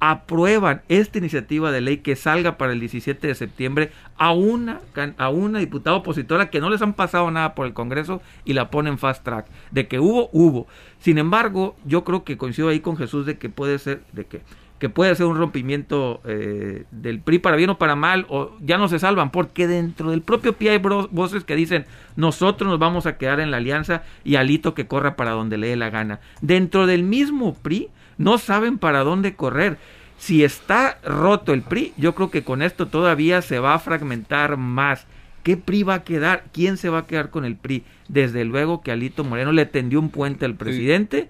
aprueban 0.02 0.82
esta 0.90 1.20
iniciativa 1.20 1.72
de 1.72 1.80
ley 1.80 1.98
que 1.98 2.16
salga 2.16 2.58
para 2.58 2.74
el 2.74 2.80
17 2.80 3.28
de 3.28 3.36
septiembre 3.36 3.92
a 4.18 4.32
una, 4.34 4.82
a 5.18 5.30
una 5.30 5.60
diputada 5.60 5.96
opositora 5.96 6.50
que 6.50 6.60
no 6.60 6.72
les 6.72 6.82
han 6.82 6.94
pasado 6.94 7.30
nada 7.30 7.54
por 7.54 7.68
el 7.68 7.74
Congreso 7.74 8.20
y 8.44 8.54
la 8.54 8.72
ponen 8.72 8.98
fast 8.98 9.24
track. 9.24 9.46
De 9.70 9.88
que 9.88 10.00
hubo, 10.00 10.32
hubo. 10.34 10.66
Sin 11.00 11.20
embargo, 11.20 11.76
yo 11.86 12.04
creo 12.04 12.24
que 12.24 12.36
coincido 12.36 12.70
ahí 12.70 12.80
con 12.80 12.98
Jesús 12.98 13.28
de 13.28 13.38
que 13.38 13.50
puede 13.50 13.78
ser, 13.78 14.02
de 14.12 14.26
que, 14.26 14.42
que 14.80 14.90
puede 14.90 15.14
ser 15.14 15.28
un 15.28 15.38
rompimiento 15.38 16.20
eh, 16.26 16.86
del 16.90 17.20
PRI 17.20 17.38
para 17.38 17.56
bien 17.56 17.70
o 17.70 17.78
para 17.78 17.96
mal, 17.96 18.26
o 18.28 18.58
ya 18.60 18.80
no 18.80 18.88
se 18.88 18.98
salvan, 18.98 19.30
porque 19.30 19.68
dentro 19.68 20.10
del 20.10 20.24
propio 20.24 20.54
PRI 20.54 20.70
hay 20.70 20.80
voces 20.80 21.44
que 21.44 21.56
dicen, 21.56 21.86
nosotros 22.16 22.68
nos 22.68 22.80
vamos 22.80 23.06
a 23.06 23.18
quedar 23.20 23.40
en 23.40 23.52
la 23.52 23.58
alianza 23.58 24.02
y 24.24 24.36
alito 24.36 24.74
que 24.74 24.88
corra 24.88 25.16
para 25.16 25.32
donde 25.32 25.60
le 25.60 25.68
dé 25.68 25.76
la 25.76 25.92
gana. 25.92 26.22
Dentro 26.42 26.88
del 26.88 27.04
mismo 27.04 27.54
PRI, 27.54 27.90
no 28.22 28.38
saben 28.38 28.78
para 28.78 29.04
dónde 29.04 29.36
correr. 29.36 29.78
Si 30.18 30.44
está 30.44 31.00
roto 31.04 31.52
el 31.52 31.64
PRI, 31.64 31.94
yo 31.98 32.14
creo 32.14 32.30
que 32.30 32.44
con 32.44 32.62
esto 32.62 32.88
todavía 32.88 33.42
se 33.42 33.60
va 33.60 33.74
a 33.74 33.80
fragmentar 33.80 34.56
más. 34.56 35.08
¿Qué 35.42 35.58
PRI 35.58 35.82
va 35.82 35.96
a 35.96 36.04
quedar? 36.04 36.44
¿Quién 36.54 36.78
se 36.78 36.90
va 36.90 37.00
a 37.00 37.08
quedar 37.08 37.32
con 37.32 37.44
el 37.44 37.56
PRI? 37.56 37.84
Desde 38.08 38.46
luego 38.46 38.84
que 38.84 38.92
Alito 38.92 39.24
Moreno 39.24 39.52
le 39.52 39.66
tendió 39.66 40.00
un 40.00 40.10
puente 40.10 40.46
al 40.46 40.54
presidente. 40.54 41.28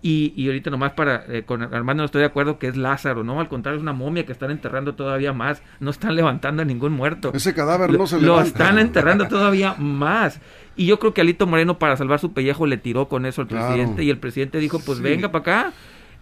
Y, 0.00 0.32
y, 0.36 0.46
ahorita 0.46 0.70
nomás 0.70 0.92
para, 0.92 1.24
eh, 1.26 1.42
con 1.44 1.60
Armando 1.60 2.02
no 2.02 2.04
estoy 2.04 2.20
de 2.20 2.26
acuerdo 2.28 2.60
que 2.60 2.68
es 2.68 2.76
Lázaro, 2.76 3.24
no, 3.24 3.40
al 3.40 3.48
contrario 3.48 3.78
es 3.78 3.82
una 3.82 3.92
momia 3.92 4.24
que 4.24 4.30
están 4.30 4.52
enterrando 4.52 4.94
todavía 4.94 5.32
más, 5.32 5.60
no 5.80 5.90
están 5.90 6.14
levantando 6.14 6.62
a 6.62 6.64
ningún 6.64 6.92
muerto. 6.92 7.32
Ese 7.34 7.52
cadáver 7.52 7.90
no 7.90 8.06
se 8.06 8.20
levanta. 8.20 8.40
Lo 8.42 8.46
están 8.46 8.78
enterrando 8.78 9.26
todavía 9.26 9.74
más. 9.74 10.40
Y 10.76 10.86
yo 10.86 11.00
creo 11.00 11.12
que 11.12 11.22
Alito 11.22 11.48
Moreno 11.48 11.80
para 11.80 11.96
salvar 11.96 12.20
su 12.20 12.32
pellejo 12.32 12.64
le 12.68 12.76
tiró 12.76 13.08
con 13.08 13.26
eso 13.26 13.40
al 13.40 13.48
presidente 13.48 14.04
y 14.04 14.10
el 14.10 14.18
presidente 14.18 14.58
dijo, 14.58 14.78
pues 14.78 15.00
venga 15.00 15.32
para 15.32 15.40
acá 15.40 15.72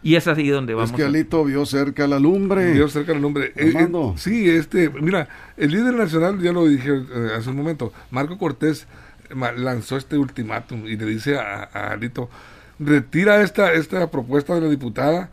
y 0.06 0.14
es 0.14 0.28
así 0.28 0.48
donde 0.48 0.72
vamos. 0.72 0.90
Es 0.90 0.96
que 0.96 1.02
Alito 1.02 1.44
vio 1.44 1.66
cerca 1.66 2.06
la 2.06 2.20
lumbre. 2.20 2.74
Vio 2.74 2.88
cerca 2.88 3.12
la 3.12 3.18
lumbre. 3.18 3.46
Eh, 3.56 3.72
eh, 3.76 4.12
sí, 4.14 4.48
este, 4.48 4.88
mira, 4.88 5.28
el 5.56 5.72
líder 5.72 5.94
nacional, 5.94 6.40
ya 6.40 6.52
lo 6.52 6.68
dije 6.68 6.90
eh, 6.90 7.30
hace 7.36 7.50
un 7.50 7.56
momento, 7.56 7.92
Marco 8.12 8.38
Cortés 8.38 8.86
lanzó 9.34 9.96
este 9.96 10.16
ultimátum 10.16 10.86
y 10.86 10.96
le 10.96 11.06
dice 11.06 11.36
a, 11.36 11.64
Alito, 11.90 12.30
retira 12.78 13.42
esta, 13.42 13.72
esta 13.72 14.08
propuesta 14.08 14.54
de 14.54 14.60
la 14.60 14.68
diputada 14.68 15.30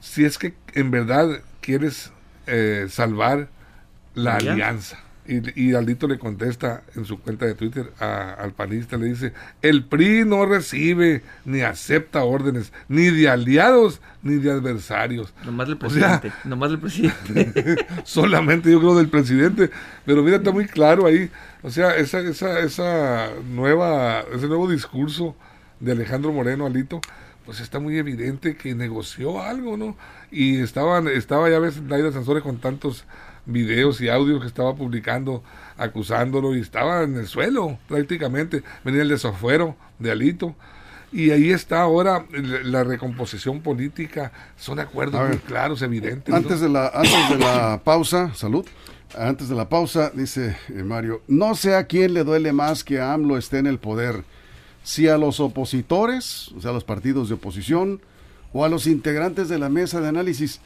si 0.00 0.24
es 0.24 0.38
que 0.38 0.54
en 0.72 0.90
verdad 0.90 1.42
quieres 1.60 2.10
salvar 2.88 3.50
la 4.14 4.36
alianza. 4.36 4.98
Y, 5.28 5.70
y, 5.70 5.74
Aldito 5.74 6.06
le 6.06 6.18
contesta 6.18 6.82
en 6.94 7.04
su 7.04 7.18
cuenta 7.20 7.46
de 7.46 7.54
Twitter 7.54 7.92
al 7.98 8.52
panista, 8.52 8.96
le 8.96 9.06
dice, 9.06 9.32
el 9.62 9.84
PRI 9.84 10.24
no 10.24 10.46
recibe 10.46 11.22
ni 11.44 11.62
acepta 11.62 12.24
órdenes, 12.24 12.72
ni 12.88 13.10
de 13.10 13.28
aliados, 13.28 14.00
ni 14.22 14.34
de 14.36 14.50
adversarios. 14.50 15.34
Nomás 15.44 15.68
del 15.68 15.78
presidente, 15.78 16.32
nomás 16.44 16.70
del 16.70 16.80
presidente. 16.80 17.86
solamente 18.04 18.70
yo 18.70 18.78
creo 18.78 18.96
del 18.96 19.08
presidente, 19.08 19.70
pero 20.04 20.22
mira, 20.22 20.36
está 20.36 20.52
muy 20.52 20.66
claro 20.66 21.06
ahí, 21.06 21.30
o 21.62 21.70
sea, 21.70 21.96
esa, 21.96 22.20
esa, 22.20 22.60
esa 22.60 23.30
nueva, 23.48 24.24
ese 24.32 24.46
nuevo 24.46 24.70
discurso 24.70 25.36
de 25.80 25.92
Alejandro 25.92 26.32
Moreno, 26.32 26.66
Alito, 26.66 27.00
pues 27.44 27.60
está 27.60 27.78
muy 27.78 27.96
evidente 27.96 28.56
que 28.56 28.74
negoció 28.74 29.40
algo, 29.40 29.76
¿no? 29.76 29.96
Y 30.30 30.60
estaban, 30.60 31.06
estaba 31.06 31.48
ya 31.48 31.60
ves 31.60 31.78
Laida 31.78 32.12
Sansores 32.12 32.42
con 32.42 32.58
tantos 32.58 33.04
videos 33.46 34.00
y 34.00 34.08
audios 34.08 34.40
que 34.40 34.46
estaba 34.46 34.74
publicando 34.74 35.42
acusándolo 35.76 36.54
y 36.54 36.60
estaba 36.60 37.02
en 37.02 37.16
el 37.16 37.26
suelo 37.26 37.78
prácticamente. 37.88 38.62
Venía 38.84 39.02
el 39.02 39.08
desafuero 39.08 39.76
de 39.98 40.10
Alito. 40.10 40.54
Y 41.12 41.30
ahí 41.30 41.50
está 41.50 41.82
ahora 41.82 42.26
la 42.30 42.84
recomposición 42.84 43.60
política. 43.60 44.32
Son 44.56 44.78
acuerdos 44.80 45.28
muy 45.28 45.38
claros, 45.38 45.80
evidentes. 45.80 46.34
Antes, 46.34 46.60
de 46.60 46.68
la, 46.68 46.88
antes 46.88 47.28
de 47.30 47.38
la 47.38 47.80
pausa, 47.82 48.34
salud. 48.34 48.66
Antes 49.16 49.48
de 49.48 49.54
la 49.54 49.68
pausa, 49.68 50.10
dice 50.12 50.58
eh, 50.68 50.82
Mario, 50.82 51.22
no 51.28 51.54
sé 51.54 51.76
a 51.76 51.86
quién 51.86 52.12
le 52.12 52.24
duele 52.24 52.52
más 52.52 52.82
que 52.82 53.00
AMLO 53.00 53.38
esté 53.38 53.58
en 53.58 53.68
el 53.68 53.78
poder. 53.78 54.24
Si 54.82 55.08
a 55.08 55.16
los 55.16 55.40
opositores, 55.40 56.52
o 56.56 56.60
sea, 56.60 56.72
a 56.72 56.74
los 56.74 56.84
partidos 56.84 57.28
de 57.28 57.36
oposición, 57.36 58.00
o 58.56 58.64
a 58.64 58.68
los 58.70 58.86
integrantes 58.86 59.50
de 59.50 59.58
la 59.58 59.68
mesa 59.68 60.00
de 60.00 60.08
análisis. 60.08 60.60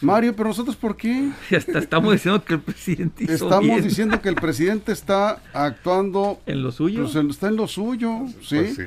Mario, 0.00 0.34
pero 0.34 0.48
nosotros 0.48 0.76
por 0.76 0.96
qué? 0.96 1.30
estamos 1.50 2.12
diciendo 2.12 2.44
que 2.44 2.54
el 2.54 2.60
presidente 2.60 3.24
hizo 3.24 3.32
Estamos 3.32 3.82
diciendo 3.82 4.20
que 4.20 4.28
el 4.28 4.34
presidente 4.36 4.92
está 4.92 5.40
actuando 5.52 6.40
en 6.46 6.62
lo 6.62 6.72
suyo. 6.72 7.02
Pues, 7.02 7.16
está 7.16 7.48
en 7.48 7.56
lo 7.56 7.66
suyo, 7.66 8.26
¿sí? 8.42 8.56
Pues 8.56 8.74
sí. 8.76 8.82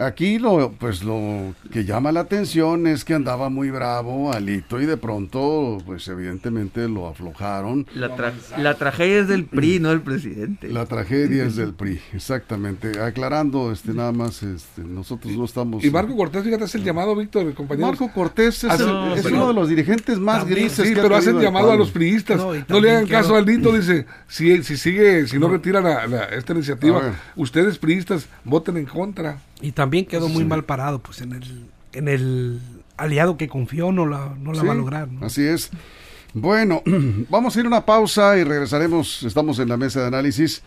Aquí 0.00 0.38
lo, 0.38 0.72
pues 0.72 1.04
lo 1.04 1.54
que 1.70 1.84
llama 1.84 2.10
la 2.10 2.20
atención 2.20 2.86
es 2.86 3.04
que 3.04 3.12
andaba 3.12 3.50
muy 3.50 3.70
bravo 3.70 4.32
Alito 4.32 4.80
y 4.80 4.86
de 4.86 4.96
pronto, 4.96 5.76
pues 5.84 6.08
evidentemente 6.08 6.88
lo 6.88 7.06
aflojaron. 7.06 7.86
La, 7.94 8.16
tragedia 8.76 9.18
es 9.18 9.28
del 9.28 9.44
PRI, 9.44 9.78
no 9.78 9.90
del 9.90 10.00
presidente. 10.00 10.68
La 10.68 10.86
tragedia 10.86 11.44
es 11.44 11.56
del 11.56 11.74
PRI, 11.80 12.00
exactamente. 12.14 12.98
Aclarando, 12.98 13.72
este, 13.72 13.92
nada 13.92 14.12
más, 14.12 14.42
este, 14.42 14.82
nosotros 14.84 15.36
no 15.36 15.44
estamos. 15.44 15.84
Y 15.84 15.90
Marco 15.90 16.16
Cortés, 16.16 16.44
fíjate, 16.44 16.64
es 16.64 16.74
el 16.76 16.82
llamado, 16.82 17.14
Víctor, 17.14 17.52
compañero. 17.52 17.88
Marco 17.88 18.10
Cortés 18.10 18.64
es, 18.64 18.80
uno 18.80 19.48
de 19.48 19.54
los 19.54 19.68
dirigentes 19.68 20.18
más 20.18 20.46
grises. 20.46 20.88
Sí, 20.88 20.94
pero 20.94 21.14
hacen 21.14 21.38
llamado 21.40 21.72
a 21.72 21.76
los 21.76 21.90
priistas. 21.90 22.38
No, 22.38 22.80
le 22.80 22.90
hagan 22.90 23.06
caso 23.06 23.34
a 23.34 23.38
Alito, 23.40 23.70
dice, 23.76 24.06
si, 24.28 24.62
si 24.62 24.78
sigue, 24.78 25.26
si 25.26 25.38
no, 25.38 25.50
retira 25.50 26.06
esta 26.34 26.54
iniciativa, 26.54 27.02
ustedes 27.36 27.76
priistas 27.76 28.26
voten 28.44 28.78
en 28.78 28.86
contra. 28.86 29.36
Y 29.62 29.72
también 29.72 30.06
quedó 30.06 30.28
muy 30.28 30.44
mal 30.44 30.64
parado, 30.64 31.00
pues 31.00 31.20
en 31.20 31.32
el, 31.32 31.66
en 31.92 32.08
el 32.08 32.60
aliado 32.96 33.36
que 33.36 33.48
confió 33.48 33.92
no 33.92 34.06
la, 34.06 34.34
no 34.38 34.52
la 34.52 34.62
va 34.62 34.72
a 34.72 34.76
lograr. 34.76 35.08
Así 35.20 35.44
es. 35.44 35.70
Bueno, 36.32 36.82
vamos 37.28 37.56
a 37.56 37.60
ir 37.60 37.66
a 37.66 37.68
una 37.68 37.84
pausa 37.86 38.36
y 38.38 38.44
regresaremos. 38.44 39.22
Estamos 39.22 39.58
en 39.58 39.68
la 39.68 39.76
mesa 39.76 40.00
de 40.00 40.06
análisis. 40.06 40.62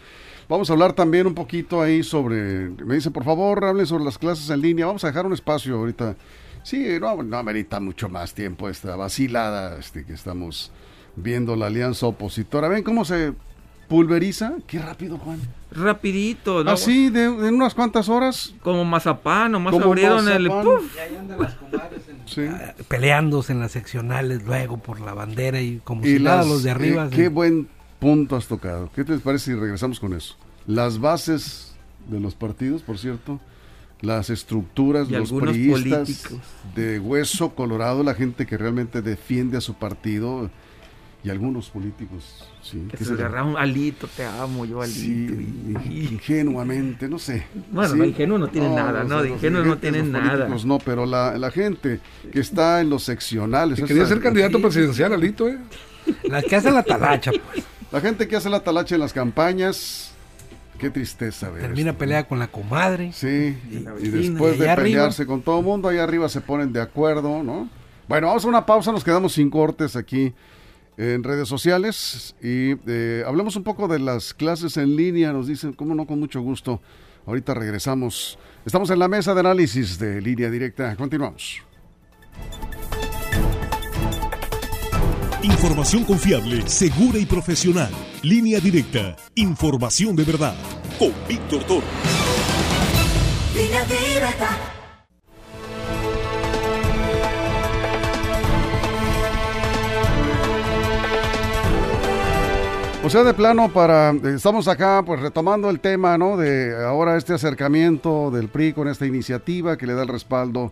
Vamos 0.50 0.70
a 0.70 0.74
hablar 0.74 0.94
también 0.94 1.26
un 1.26 1.34
poquito 1.34 1.82
ahí 1.82 2.04
sobre. 2.04 2.70
Me 2.70 2.96
dice, 2.96 3.12
por 3.12 3.24
favor, 3.24 3.64
hablen 3.64 3.86
sobre 3.86 4.04
las 4.04 4.18
clases 4.18 4.50
en 4.50 4.62
línea. 4.62 4.86
Vamos 4.86 5.04
a 5.04 5.08
dejar 5.08 5.26
un 5.26 5.34
espacio 5.34 5.78
ahorita. 5.78 6.16
Sí, 6.64 6.86
no, 7.00 7.24
no 7.24 7.38
amerita 7.38 7.80
mucho 7.80 8.10
más 8.10 8.34
tiempo 8.34 8.70
esta 8.70 8.96
vacilada 8.96 9.78
este, 9.78 10.06
que 10.06 10.14
estamos 10.14 10.72
viendo 11.16 11.56
la 11.56 11.68
alianza 11.68 12.08
opositora. 12.08 12.68
Ven 12.68 12.84
cómo 12.84 13.06
se 13.06 13.34
pulveriza. 13.94 14.54
Qué 14.66 14.80
rápido, 14.80 15.20
Juan. 15.20 15.40
Rapidito, 15.72 16.64
¿no? 16.64 16.72
Así, 16.72 17.12
de, 17.12 17.26
en 17.26 17.54
unas 17.54 17.76
cuantas 17.76 18.10
horas. 18.10 18.56
Como 18.64 18.84
mazapán, 18.84 19.52
nomás 19.52 19.76
abrieron 19.76 20.28
el... 20.28 20.48
¡puf! 20.48 20.98
Ah, 22.50 22.74
peleándose 22.88 23.54
en 23.54 23.60
las 23.60 23.72
seccionales 23.72 24.44
luego 24.46 24.78
por 24.78 25.00
la 25.00 25.14
bandera 25.14 25.62
y 25.62 25.80
como 25.84 26.04
si 26.04 26.20
nada 26.20 26.44
los 26.44 26.64
de 26.64 26.72
arriba. 26.72 27.06
Eh, 27.06 27.10
qué 27.12 27.28
buen 27.28 27.68
punto 28.00 28.36
has 28.36 28.48
tocado. 28.48 28.90
¿Qué 28.96 29.04
te 29.04 29.16
parece 29.20 29.52
si 29.52 29.54
regresamos 29.54 30.00
con 30.00 30.14
eso? 30.14 30.38
Las 30.66 31.00
bases 31.00 31.76
de 32.08 32.20
los 32.20 32.34
partidos, 32.34 32.82
por 32.82 32.98
cierto, 32.98 33.40
las 34.02 34.32
estructuras, 34.32 35.08
los 35.12 35.32
priistas 35.32 36.30
de 36.74 36.98
hueso 36.98 37.54
colorado, 37.54 38.02
la 38.02 38.16
gente 38.16 38.48
que 38.48 38.58
realmente 38.58 39.04
defiende 39.04 39.58
a 39.58 39.62
su 39.62 39.76
partido 39.76 40.50
y 41.24 41.30
algunos 41.30 41.70
políticos 41.70 42.50
Sí, 42.62 42.88
que, 42.90 43.04
se 43.04 43.14
agarraron 43.14 43.58
alito, 43.58 44.08
te 44.08 44.26
amo, 44.26 44.66
yo 44.66 44.82
alito. 44.82 45.00
Sí, 45.00 46.10
ingenuamente, 46.12 47.10
no 47.10 47.20
sé. 47.20 47.46
Bueno, 47.72 47.96
¿sí? 47.96 48.10
ingenuo 48.10 48.38
no 48.38 48.48
tiene 48.48 48.70
nada, 48.70 49.04
¿no? 49.04 49.22
De 49.22 49.30
ingenuo 49.30 49.64
no 49.64 49.78
tienen 49.78 50.12
nada. 50.12 50.48
No, 50.48 50.80
pero 50.80 51.06
la, 51.06 51.38
la, 51.38 51.52
gente 51.52 52.00
que 52.32 52.40
está 52.40 52.80
en 52.80 52.90
los 52.90 53.04
seccionales. 53.04 53.80
Que 53.80 53.86
quería 53.86 54.06
ser 54.06 54.22
candidato 54.22 54.62
presidencial, 54.62 55.12
Alito, 55.12 55.50
¿eh? 55.50 55.58
La 56.24 56.42
que 56.42 56.56
hace 56.56 56.72
la 56.72 56.84
talacha, 56.84 57.32
pues. 57.32 57.66
La 57.92 58.00
gente 58.00 58.28
que 58.28 58.38
hace 58.38 58.50
la 58.50 58.62
talacha 58.62 58.96
en 58.96 59.02
las 59.02 59.14
campañas, 59.14 60.10
Qué 60.80 60.90
tristeza 60.90 61.50
ver. 61.50 61.62
Termina 61.62 61.92
esto, 61.92 62.00
pelea 62.00 62.28
con 62.28 62.40
la 62.40 62.48
comadre. 62.48 63.12
Sí, 63.14 63.56
y, 63.72 63.80
la 63.80 63.92
y 63.92 64.10
vecina, 64.10 64.34
después 64.34 64.56
y 64.56 64.60
de 64.60 64.70
arriba. 64.70 64.84
pelearse 64.84 65.26
con 65.26 65.42
todo 65.42 65.60
el 65.60 65.66
mundo, 65.66 65.88
ahí 65.88 65.98
arriba 65.98 66.28
se 66.28 66.42
ponen 66.42 66.74
de 66.74 66.82
acuerdo, 66.82 67.44
¿no? 67.44 67.70
Bueno, 68.08 68.28
vamos 68.28 68.44
a 68.44 68.48
una 68.48 68.66
pausa, 68.66 68.92
nos 68.92 69.04
quedamos 69.04 69.34
sin 69.34 69.50
cortes 69.50 69.96
aquí 69.96 70.34
en 70.98 71.24
redes 71.24 71.48
sociales 71.48 72.36
y 72.42 72.76
eh, 72.88 73.24
hablemos 73.26 73.56
un 73.56 73.64
poco 73.64 73.88
de 73.88 74.00
las 74.00 74.34
clases 74.34 74.78
en 74.78 74.96
línea, 74.96 75.34
nos 75.34 75.48
dicen, 75.48 75.74
cómo 75.74 75.96
no, 75.96 76.06
con 76.06 76.20
mucho 76.20 76.42
gusto. 76.42 76.82
Ahorita 77.26 77.54
regresamos. 77.54 78.38
Estamos 78.66 78.90
en 78.90 79.00
la 79.00 79.08
mesa 79.08 79.34
de 79.34 79.40
análisis 79.40 79.98
de 79.98 80.22
línea 80.22 80.50
directa. 80.50 80.96
Continuamos. 80.96 81.62
Información 85.42 86.06
confiable, 86.06 86.68
segura 86.68 87.20
y 87.20 87.26
profesional. 87.26 87.92
Línea 88.22 88.60
directa. 88.60 89.16
Información 89.36 90.16
de 90.16 90.24
verdad. 90.24 90.56
Con 90.98 91.12
Víctor 91.28 91.64
Toro. 91.66 91.86
Línea 93.54 93.84
directa. 93.86 94.83
O 103.06 103.10
sea, 103.10 103.26
de 103.26 103.34
plano 103.34 103.68
para, 103.68 104.12
estamos 104.34 104.70
acá 104.70 105.04
pues 105.06 105.20
retomando 105.20 105.70
el 105.70 105.82
tema, 105.82 106.18
¿no? 106.18 106.38
De 106.38 106.74
ahora 106.86 107.18
este 107.18 107.34
acercamiento 107.34 108.32
del 108.32 108.48
PRI 108.48 108.72
con 108.72 108.88
esta 108.88 109.06
iniciativa 109.06 109.76
que 109.76 109.86
le 109.86 109.94
da 109.94 110.04
el 110.04 110.08
respaldo 110.08 110.72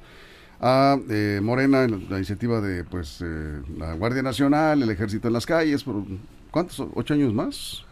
a 0.61 0.97
eh, 1.09 1.41
Morena 1.43 1.83
en 1.83 2.09
la 2.09 2.15
iniciativa 2.15 2.61
de 2.61 2.85
pues 2.85 3.19
eh, 3.21 3.61
la 3.77 3.95
Guardia 3.95 4.23
Nacional, 4.23 4.81
el 4.81 4.89
Ejército 4.89 5.27
en 5.27 5.33
las 5.33 5.45
calles, 5.45 5.83
por 5.83 6.05
¿cuántos? 6.51 6.81
¿Ocho 6.93 7.15
años 7.15 7.33
más? 7.33 7.83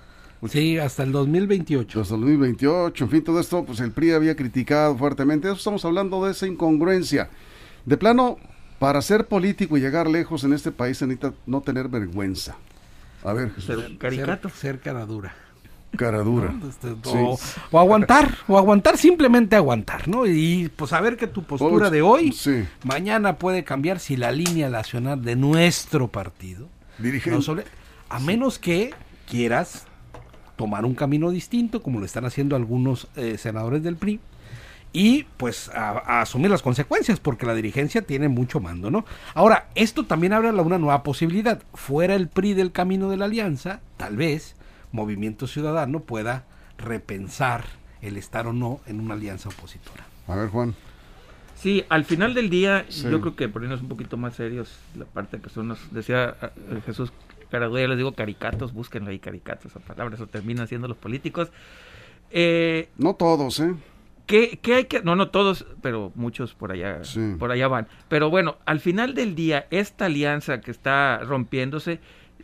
Sí, 0.47 0.77
hasta 0.77 1.03
el 1.03 1.11
2028. 1.11 1.99
Hasta 1.99 2.15
el 2.15 2.21
2028, 2.21 3.03
en 3.03 3.09
fin, 3.09 3.23
todo 3.25 3.41
esto, 3.41 3.65
pues 3.65 3.81
el 3.81 3.91
PRI 3.91 4.11
había 4.11 4.37
criticado 4.37 4.95
fuertemente. 4.95 5.49
Eso 5.49 5.57
estamos 5.57 5.83
hablando 5.83 6.23
de 6.23 6.31
esa 6.31 6.47
incongruencia. 6.47 7.29
De 7.85 7.97
plano, 7.97 8.37
para 8.79 9.01
ser 9.01 9.27
político 9.27 9.77
y 9.77 9.81
llegar 9.81 10.09
lejos 10.09 10.45
en 10.45 10.53
este 10.53 10.71
país 10.71 10.97
se 10.97 11.07
necesita 11.07 11.33
no 11.45 11.59
tener 11.59 11.89
vergüenza. 11.89 12.55
A 13.23 13.33
ver. 13.33 13.51
Ser 13.61 13.97
caricato. 13.97 14.49
Ser, 14.49 14.57
ser 14.57 14.79
cara 14.79 15.05
dura. 15.05 15.33
cara 15.97 16.19
dura. 16.19 16.53
Este, 16.69 16.89
Sí. 16.89 17.17
o, 17.17 17.37
o 17.71 17.79
aguantar, 17.79 18.37
o 18.47 18.57
aguantar, 18.57 18.97
simplemente 18.97 19.55
aguantar, 19.55 20.07
¿no? 20.07 20.25
Y 20.27 20.69
pues 20.75 20.91
saber 20.91 21.17
que 21.17 21.27
tu 21.27 21.43
postura 21.43 21.87
Oh, 21.87 21.89
de 21.89 22.01
hoy, 22.01 22.31
sí. 22.31 22.63
mañana 22.83 23.37
puede 23.37 23.63
cambiar 23.63 23.99
si 23.99 24.15
la 24.15 24.31
línea 24.31 24.69
nacional 24.69 25.21
de 25.23 25.35
nuestro 25.35 26.07
partido, 26.07 26.67
Dirigente. 26.99 27.35
no 27.35 27.41
sobre- 27.41 27.65
a 28.07 28.19
menos 28.19 28.59
que 28.59 28.93
quieras 29.27 29.85
tomar 30.55 30.85
un 30.85 30.93
camino 30.93 31.31
distinto, 31.31 31.81
como 31.81 31.99
lo 31.99 32.05
están 32.05 32.25
haciendo 32.25 32.55
algunos 32.55 33.07
eh, 33.15 33.37
senadores 33.37 33.81
del 33.81 33.95
PRI, 33.95 34.19
y 34.91 35.23
pues 35.37 35.69
a, 35.69 35.89
a 35.91 36.21
asumir 36.21 36.49
las 36.49 36.61
consecuencias, 36.61 37.19
porque 37.19 37.45
la 37.45 37.53
dirigencia 37.53 38.01
tiene 38.01 38.27
mucho 38.27 38.59
mando, 38.59 38.89
¿no? 38.89 39.05
Ahora, 39.35 39.69
esto 39.75 40.05
también 40.05 40.33
abre 40.33 40.51
la- 40.51 40.61
una 40.63 40.77
nueva 40.79 41.03
posibilidad. 41.03 41.61
Fuera 41.73 42.15
el 42.15 42.27
PRI 42.27 42.53
del 42.55 42.71
camino 42.71 43.09
de 43.09 43.17
la 43.17 43.25
alianza, 43.25 43.81
tal 43.97 44.17
vez 44.17 44.55
Movimiento 44.91 45.45
Ciudadano 45.47 45.99
pueda 45.99 46.45
repensar 46.77 47.65
el 48.01 48.17
estar 48.17 48.47
o 48.47 48.53
no 48.53 48.79
en 48.87 48.99
una 48.99 49.13
alianza 49.13 49.49
opositora. 49.49 50.05
A 50.27 50.35
ver, 50.35 50.49
Juan. 50.49 50.73
Sí, 51.55 51.83
al 51.89 52.05
final 52.05 52.33
del 52.33 52.49
día, 52.49 52.85
Sí. 52.89 53.03
yo 53.09 53.19
creo 53.21 53.35
que 53.35 53.49
ponernos 53.49 53.81
un 53.81 53.89
poquito 53.89 54.15
más 54.17 54.35
serios, 54.35 54.79
la 54.95 55.05
parte 55.05 55.39
que 55.39 55.49
son 55.49 55.67
los, 55.67 55.93
decía 55.93 56.35
eh, 56.41 56.81
Jesús 56.85 57.11
Caraduya, 57.51 57.87
les 57.87 57.97
digo 57.97 58.13
caricatos, 58.13 58.73
búsquenlo 58.73 59.09
ahí 59.09 59.19
caricatos, 59.19 59.65
esa 59.71 59.79
palabra, 59.81 60.15
eso 60.15 60.27
terminan 60.27 60.67
siendo 60.67 60.87
los 60.87 60.95
políticos. 60.97 61.49
Eh, 62.31 62.89
No 62.97 63.15
todos, 63.15 63.59
¿eh? 63.59 63.73
¿Qué, 64.29 64.59
qué 64.61 64.75
hay 64.75 64.85
que.? 64.85 65.01
No, 65.01 65.15
no 65.15 65.29
todos, 65.29 65.65
pero 65.81 66.11
muchos 66.13 66.53
por 66.53 66.71
allá, 66.71 67.03
Sí. 67.03 67.33
por 67.39 67.49
allá 67.51 67.67
van. 67.67 67.87
Pero 68.09 68.29
bueno, 68.29 68.57
al 68.67 68.79
final 68.79 69.15
del 69.15 69.33
día, 69.33 69.65
esta 69.71 70.05
alianza 70.05 70.61
que 70.61 70.69
está 70.69 71.17
rompiéndose, 71.23 71.99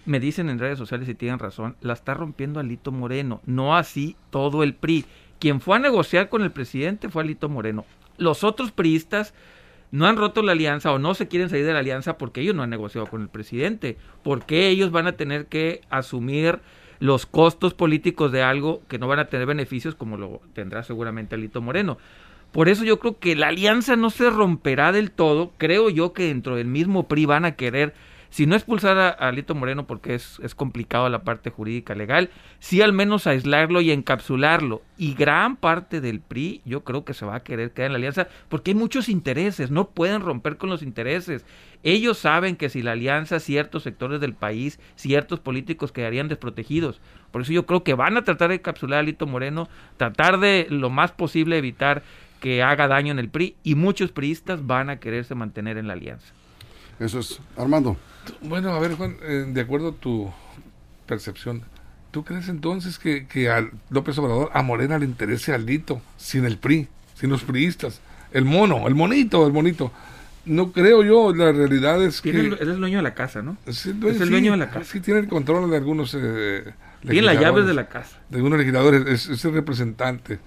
me 0.07 0.19
dicen 0.19 0.49
en 0.49 0.57
redes 0.57 0.79
sociales 0.79 1.07
y 1.07 1.13
tienen 1.13 1.37
razón, 1.37 1.75
la 1.81 1.93
está 1.93 2.15
rompiendo 2.15 2.59
Alito 2.59 2.91
Moreno, 2.91 3.39
no 3.45 3.75
así 3.77 4.15
todo 4.31 4.63
el 4.63 4.73
PRI. 4.73 5.05
Quien 5.39 5.61
fue 5.61 5.75
a 5.75 5.79
negociar 5.79 6.27
con 6.29 6.41
el 6.41 6.49
presidente 6.51 7.07
fue 7.09 7.21
Alito 7.21 7.49
Moreno. 7.49 7.85
Los 8.17 8.43
otros 8.43 8.71
priistas 8.71 9.35
no 9.91 10.07
han 10.07 10.17
roto 10.17 10.41
la 10.41 10.53
alianza 10.53 10.91
o 10.91 10.97
no 10.97 11.13
se 11.13 11.27
quieren 11.27 11.49
salir 11.49 11.67
de 11.67 11.73
la 11.73 11.79
alianza 11.79 12.17
porque 12.17 12.41
ellos 12.41 12.55
no 12.55 12.63
han 12.63 12.71
negociado 12.71 13.05
con 13.05 13.21
el 13.21 13.29
presidente. 13.29 13.97
Porque 14.23 14.69
ellos 14.69 14.89
van 14.89 15.05
a 15.05 15.11
tener 15.11 15.45
que 15.45 15.81
asumir 15.91 16.61
los 16.99 17.25
costos 17.25 17.73
políticos 17.73 18.31
de 18.31 18.43
algo 18.43 18.81
que 18.87 18.99
no 18.99 19.07
van 19.07 19.19
a 19.19 19.27
tener 19.27 19.45
beneficios 19.45 19.95
como 19.95 20.17
lo 20.17 20.41
tendrá 20.53 20.83
seguramente 20.83 21.35
Alito 21.35 21.61
Moreno. 21.61 21.97
Por 22.51 22.69
eso 22.69 22.85
yo 22.85 22.99
creo 22.99 23.19
que 23.19 23.35
la 23.35 23.49
alianza 23.49 23.95
no 23.95 24.09
se 24.09 24.29
romperá 24.29 24.91
del 24.91 25.11
todo. 25.11 25.51
Creo 25.57 25.89
yo 25.89 26.13
que 26.13 26.27
dentro 26.27 26.55
del 26.55 26.67
mismo 26.67 27.07
PRI 27.07 27.25
van 27.25 27.43
a 27.43 27.55
querer, 27.55 27.93
si 28.35 28.47
no 28.47 28.55
expulsar 28.57 28.97
a, 28.97 29.07
a 29.11 29.29
Alito 29.29 29.55
Moreno 29.55 29.87
porque 29.87 30.13
es, 30.13 30.41
es 30.43 30.55
complicado 30.55 31.07
la 31.07 31.23
parte 31.23 31.51
jurídica 31.51 31.95
legal, 31.95 32.31
sí 32.59 32.81
al 32.81 32.91
menos 32.91 33.27
aislarlo 33.27 33.79
y 33.79 33.91
encapsularlo. 33.91 34.81
Y 34.97 35.13
gran 35.13 35.55
parte 35.55 36.01
del 36.01 36.19
PRI 36.19 36.61
yo 36.65 36.83
creo 36.83 37.05
que 37.05 37.13
se 37.13 37.25
va 37.25 37.35
a 37.35 37.43
querer 37.43 37.71
quedar 37.71 37.85
en 37.85 37.91
la 37.93 37.97
alianza 37.99 38.27
porque 38.49 38.71
hay 38.71 38.75
muchos 38.75 39.07
intereses, 39.07 39.71
no 39.71 39.87
pueden 39.91 40.19
romper 40.19 40.57
con 40.57 40.69
los 40.69 40.83
intereses. 40.83 41.45
Ellos 41.81 42.17
saben 42.17 42.57
que 42.57 42.67
si 42.67 42.81
la 42.81 42.91
alianza, 42.91 43.39
ciertos 43.39 43.83
sectores 43.83 44.19
del 44.19 44.33
país, 44.33 44.81
ciertos 44.97 45.39
políticos 45.39 45.93
quedarían 45.93 46.27
desprotegidos. 46.27 46.99
Por 47.31 47.43
eso 47.43 47.53
yo 47.53 47.65
creo 47.65 47.85
que 47.85 47.93
van 47.93 48.17
a 48.17 48.25
tratar 48.25 48.49
de 48.49 48.55
encapsular 48.55 48.97
a 48.97 48.99
Alito 48.99 49.27
Moreno, 49.27 49.69
tratar 49.95 50.41
de 50.41 50.67
lo 50.69 50.89
más 50.89 51.13
posible 51.13 51.57
evitar 51.57 52.03
que 52.41 52.63
haga 52.63 52.89
daño 52.89 53.13
en 53.13 53.19
el 53.19 53.29
PRI 53.29 53.55
y 53.63 53.75
muchos 53.75 54.11
priistas 54.11 54.67
van 54.67 54.89
a 54.89 54.99
quererse 54.99 55.35
mantener 55.35 55.77
en 55.77 55.87
la 55.87 55.93
alianza. 55.93 56.33
Eso 56.99 57.19
es. 57.19 57.39
Armando. 57.57 57.97
Bueno, 58.41 58.71
a 58.71 58.79
ver, 58.79 58.95
Juan, 58.95 59.17
eh, 59.23 59.45
de 59.47 59.61
acuerdo 59.61 59.89
a 59.89 59.93
tu 59.93 60.31
percepción, 61.05 61.63
¿tú 62.11 62.23
crees 62.23 62.47
entonces 62.49 62.97
que, 62.99 63.27
que 63.27 63.49
a 63.49 63.69
López 63.89 64.17
Obrador, 64.17 64.49
a 64.53 64.61
Morena 64.61 64.97
le 64.97 65.05
interese 65.05 65.53
Aldito, 65.53 66.01
sin 66.17 66.45
el 66.45 66.57
PRI, 66.57 66.87
sin 67.15 67.29
los 67.29 67.43
priistas? 67.43 68.01
El 68.31 68.45
mono, 68.45 68.87
el 68.87 68.95
monito, 68.95 69.45
el 69.45 69.53
monito. 69.53 69.91
No 70.45 70.71
creo 70.71 71.03
yo, 71.03 71.33
la 71.33 71.51
realidad 71.51 72.01
es 72.03 72.21
que... 72.21 72.29
El- 72.31 72.37
él 72.47 72.53
es 72.53 72.61
el 72.61 72.79
dueño 72.79 72.97
de 72.97 73.03
la 73.03 73.13
casa, 73.15 73.41
¿no? 73.41 73.57
Sí, 73.67 73.93
es 74.07 74.21
el 74.21 74.29
dueño 74.29 74.51
de 74.51 74.57
la 74.57 74.69
casa. 74.69 74.85
Sí, 74.91 74.99
tiene 74.99 75.19
el 75.21 75.27
control 75.27 75.69
de 75.71 75.77
algunos... 75.77 76.15
Eh, 76.19 76.63
Tiene 77.01 77.21
las 77.23 77.39
llaves 77.39 77.65
de 77.65 77.73
la 77.73 77.87
casa. 77.87 78.17
De 78.29 78.37
algunos 78.37 78.59
legisladores, 78.59 79.05
es, 79.07 79.27
es 79.27 79.43
el 79.45 79.53
representante. 79.53 80.39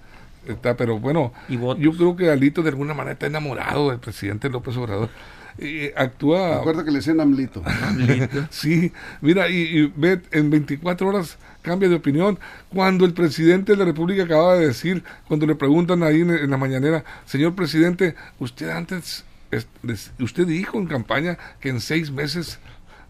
Está, 0.47 0.77
pero 0.77 0.99
bueno, 0.99 1.33
Y 1.49 1.57
votos. 1.57 1.83
yo 1.83 1.91
creo 1.91 2.15
que 2.15 2.29
Alito 2.31 2.61
de 2.63 2.69
alguna 2.69 2.93
manera 2.93 3.13
está 3.13 3.27
enamorado 3.27 3.89
del 3.89 3.99
presidente 3.99 4.49
López 4.49 4.75
Obrador. 4.77 5.09
Y 5.57 5.87
actúa... 5.95 6.57
Recuerda 6.57 6.83
que 6.85 6.91
le 6.91 6.97
decían 6.97 7.19
Amlito. 7.19 7.63
Sí, 8.49 8.91
mira, 9.21 9.49
y, 9.49 9.55
y 9.61 9.93
ve, 9.95 10.21
en 10.31 10.49
24 10.49 11.07
horas 11.07 11.37
cambia 11.61 11.89
de 11.89 11.95
opinión. 11.95 12.39
Cuando 12.69 13.05
el 13.05 13.13
presidente 13.13 13.73
de 13.73 13.77
la 13.77 13.85
República 13.85 14.23
acaba 14.23 14.55
de 14.55 14.67
decir, 14.67 15.03
cuando 15.27 15.45
le 15.45 15.55
preguntan 15.55 16.03
ahí 16.03 16.21
en, 16.21 16.29
en 16.31 16.49
la 16.49 16.57
mañanera, 16.57 17.03
señor 17.25 17.55
presidente, 17.55 18.15
usted 18.39 18.69
antes, 18.69 19.25
es- 19.51 19.67
des- 19.83 20.11
usted 20.19 20.45
dijo 20.47 20.77
en 20.77 20.85
campaña 20.87 21.37
que 21.59 21.69
en 21.69 21.81
seis 21.81 22.11
meses 22.11 22.59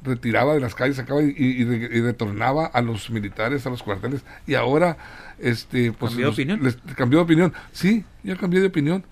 retiraba 0.02 0.54
de 0.54 0.62
las 0.62 0.76
calles, 0.76 0.96
sacaba 0.96 1.22
y, 1.22 1.34
y- 1.38 1.62
y 1.62 1.66
re- 1.66 1.98
y 1.98 2.02
retornaba 2.02 2.66
a 2.66 2.82
los 2.82 3.10
militares, 3.10 3.66
a 3.66 3.70
los 3.70 3.84
cuarteles, 3.84 4.22
y 4.48 4.56
ahora, 4.56 4.98
este, 5.40 5.92
pues, 5.92 6.12
¿Cambió 6.12 6.28
de 6.28 6.32
opinión? 6.34 6.60
les- 6.64 6.78
cambió 6.96 7.20
de 7.20 7.24
opinión. 7.24 7.54
Sí, 7.74 8.06
ya 8.24 8.36
cambié 8.38 8.62
de 8.62 8.68
opinión. 8.68 9.04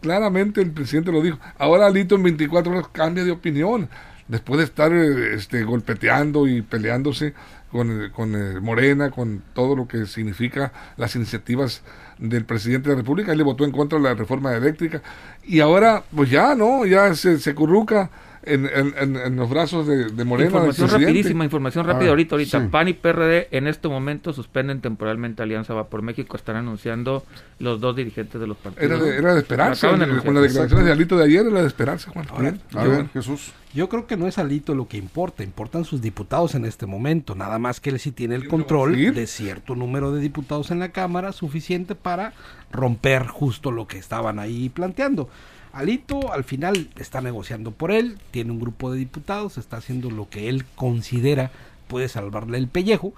Claramente 0.00 0.60
el 0.60 0.72
presidente 0.72 1.12
lo 1.12 1.22
dijo. 1.22 1.38
Ahora 1.58 1.86
Alito 1.86 2.14
en 2.14 2.22
24 2.22 2.72
horas 2.72 2.88
cambia 2.92 3.24
de 3.24 3.30
opinión. 3.30 3.88
Después 4.28 4.58
de 4.58 4.64
estar 4.64 4.92
eh, 4.92 5.34
este, 5.34 5.64
golpeteando 5.64 6.46
y 6.46 6.62
peleándose 6.62 7.34
con, 7.72 8.04
eh, 8.04 8.10
con 8.12 8.34
eh, 8.34 8.60
Morena, 8.60 9.10
con 9.10 9.42
todo 9.54 9.74
lo 9.74 9.88
que 9.88 10.06
significa 10.06 10.72
las 10.96 11.16
iniciativas 11.16 11.82
del 12.18 12.44
presidente 12.44 12.88
de 12.88 12.94
la 12.94 13.00
República. 13.02 13.32
Él 13.32 13.38
le 13.38 13.44
votó 13.44 13.64
en 13.64 13.72
contra 13.72 13.98
de 13.98 14.04
la 14.04 14.14
reforma 14.14 14.54
eléctrica. 14.54 15.02
Y 15.44 15.60
ahora, 15.60 16.04
pues 16.14 16.30
ya, 16.30 16.54
¿no? 16.54 16.86
Ya 16.86 17.12
se, 17.14 17.38
se 17.38 17.54
curruca 17.54 18.10
en, 18.42 18.66
en- 18.66 18.94
en- 18.98 19.16
en 19.16 19.36
los 19.36 19.48
brazos 19.50 19.86
de, 19.86 20.06
de 20.06 20.24
Morena. 20.24 20.48
información 20.48 20.88
rapidísima, 20.90 21.44
información 21.44 21.84
A 21.84 21.88
rápida 21.88 22.00
ver, 22.04 22.08
ahorita, 22.10 22.34
ahorita. 22.36 22.60
sí. 22.60 22.66
PAN 22.70 22.88
y 22.88 22.92
PRD 22.94 23.48
en 23.50 23.66
este 23.66 23.88
momento 23.88 24.32
suspenden 24.32 24.80
temporalmente 24.80 25.42
Alianza 25.42 25.74
Va 25.74 25.88
por 25.88 26.02
México, 26.02 26.36
están 26.36 26.56
anunciando 26.56 27.24
los 27.58 27.80
dos 27.80 27.94
dirigentes 27.96 28.40
de 28.40 28.46
los 28.46 28.56
partidos. 28.56 28.84
Era 28.90 28.98
de, 28.98 29.16
era 29.16 29.34
de 29.34 29.40
esperanza. 29.40 29.88
Con 29.90 30.34
las 30.34 30.42
declaraciones 30.44 30.84
de 30.86 30.92
Alito 30.92 31.16
de 31.16 31.24
ayer 31.24 31.46
era 31.46 31.60
de 31.60 31.66
esperanza, 31.66 32.10
Juan. 32.12 32.26
Ahora, 32.30 32.42
Bien. 32.42 32.60
A 32.74 32.84
ver, 32.84 33.06
Jesús. 33.12 33.52
Yo 33.72 33.88
creo 33.88 34.08
que 34.08 34.16
no 34.16 34.26
es 34.26 34.38
Alito 34.38 34.74
lo 34.74 34.88
que 34.88 34.96
importa, 34.96 35.44
importan 35.44 35.84
sus 35.84 36.02
diputados 36.02 36.56
en 36.56 36.64
este 36.64 36.86
momento, 36.86 37.36
nada 37.36 37.60
más 37.60 37.78
que 37.78 37.90
él 37.90 38.00
sí 38.00 38.10
tiene 38.10 38.34
el 38.34 38.48
control 38.48 39.14
de 39.14 39.26
cierto 39.28 39.76
número 39.76 40.10
de 40.10 40.20
diputados 40.20 40.72
en 40.72 40.80
la 40.80 40.90
Cámara 40.90 41.30
suficiente 41.30 41.94
para 41.94 42.32
romper 42.72 43.28
justo 43.28 43.70
lo 43.70 43.86
que 43.86 43.98
estaban 43.98 44.40
ahí 44.40 44.70
planteando. 44.70 45.28
Alito 45.72 46.32
al 46.32 46.42
final 46.42 46.90
está 46.96 47.20
negociando 47.20 47.70
por 47.70 47.92
él, 47.92 48.18
tiene 48.32 48.50
un 48.50 48.58
grupo 48.58 48.90
de 48.90 48.98
diputados, 48.98 49.56
está 49.56 49.76
haciendo 49.76 50.10
lo 50.10 50.28
que 50.28 50.48
él 50.48 50.64
considera 50.74 51.52
puede 51.86 52.08
salvarle 52.08 52.56
el 52.56 52.68
pellejo 52.68 53.12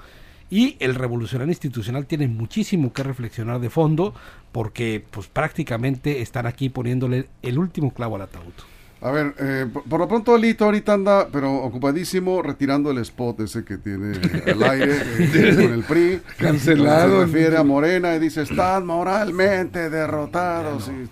Y 0.51 0.77
el 0.81 0.95
revolucionario 0.95 1.53
institucional 1.53 2.05
tiene 2.05 2.29
muchísimo 2.29 2.93
que 2.93 3.03
reflexionar 3.03 3.59
de 3.59 3.71
fondo 3.71 4.13
porque 4.53 5.03
pues 5.11 5.29
prácticamente 5.29 6.21
están 6.21 6.47
aquí 6.47 6.69
poniéndole 6.69 7.29
el 7.41 7.59
último 7.59 7.95
clavo 7.95 8.17
al 8.17 8.23
ataúd. 8.23 8.72
A 9.03 9.11
ver, 9.11 9.35
eh, 9.41 9.67
por, 9.73 9.83
por 9.83 9.99
lo 10.01 10.07
pronto 10.07 10.33
Alito 10.35 10.65
ahorita 10.65 10.93
anda, 10.93 11.27
pero 11.33 11.53
ocupadísimo, 11.57 12.41
retirando 12.41 12.93
el 12.93 12.99
spot 12.99 13.41
ese 13.41 13.65
que 13.65 13.77
tiene 13.79 14.13
al 14.47 14.63
aire 14.71 14.97
eh, 15.19 15.55
con 15.57 15.73
el 15.75 15.83
PRI. 15.83 16.21
Cancelado. 16.39 17.21
Se 17.21 17.27
refiere 17.27 17.57
a 17.57 17.65
Morena 17.65 18.15
y 18.15 18.21
dice, 18.21 18.43
están 18.43 18.87
moralmente 18.87 19.91
derrotados. 19.91 20.89
y- 20.89 21.09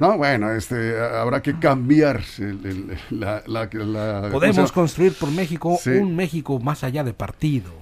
no, 0.00 0.16
bueno, 0.16 0.52
este, 0.52 0.98
habrá 0.98 1.42
que 1.42 1.58
cambiar 1.58 2.22
el- 2.38 2.64
el- 2.64 2.98
la, 3.10 3.42
la- 3.46 3.64
la- 3.64 3.68
¿cómo 3.68 4.24
se 4.26 4.30
Podemos 4.30 4.72
construir 4.72 5.12
por 5.14 5.30
México 5.30 5.76
Sí. 5.82 5.90
un 5.90 6.16
México 6.16 6.58
más 6.60 6.82
allá 6.84 7.04
de 7.04 7.12
partidos. 7.12 7.74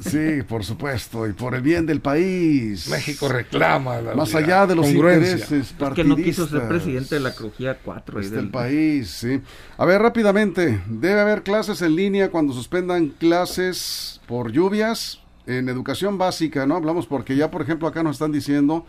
Sí, 0.00 0.42
por 0.48 0.64
supuesto, 0.64 1.26
y 1.26 1.32
por 1.32 1.54
el 1.54 1.62
bien 1.62 1.86
del 1.86 2.00
país. 2.00 2.88
México 2.88 3.28
reclama 3.28 4.00
la 4.00 4.14
Más 4.14 4.34
allá 4.34 4.66
de 4.66 4.74
los 4.74 4.88
intereses 4.88 5.52
Es 5.52 5.74
que 5.94 6.04
no 6.04 6.16
quiso 6.16 6.46
ser 6.48 6.60
partidistas. 6.60 6.68
presidente 6.68 7.14
de 7.16 7.20
la 7.20 7.34
crujía 7.34 7.78
4. 7.82 8.12
Pues 8.12 8.30
del 8.30 8.50
país, 8.50 9.10
sí. 9.10 9.40
A 9.76 9.84
ver, 9.84 10.02
rápidamente, 10.02 10.82
debe 10.88 11.20
haber 11.20 11.42
clases 11.42 11.82
en 11.82 11.96
línea 11.96 12.30
cuando 12.30 12.52
suspendan 12.52 13.08
clases 13.08 14.20
por 14.26 14.50
lluvias 14.50 15.20
en 15.46 15.68
educación 15.68 16.18
básica, 16.18 16.66
¿no? 16.66 16.76
Hablamos 16.76 17.06
porque 17.06 17.36
ya, 17.36 17.50
por 17.50 17.62
ejemplo, 17.62 17.88
acá 17.88 18.02
nos 18.02 18.16
están 18.16 18.32
diciendo, 18.32 18.84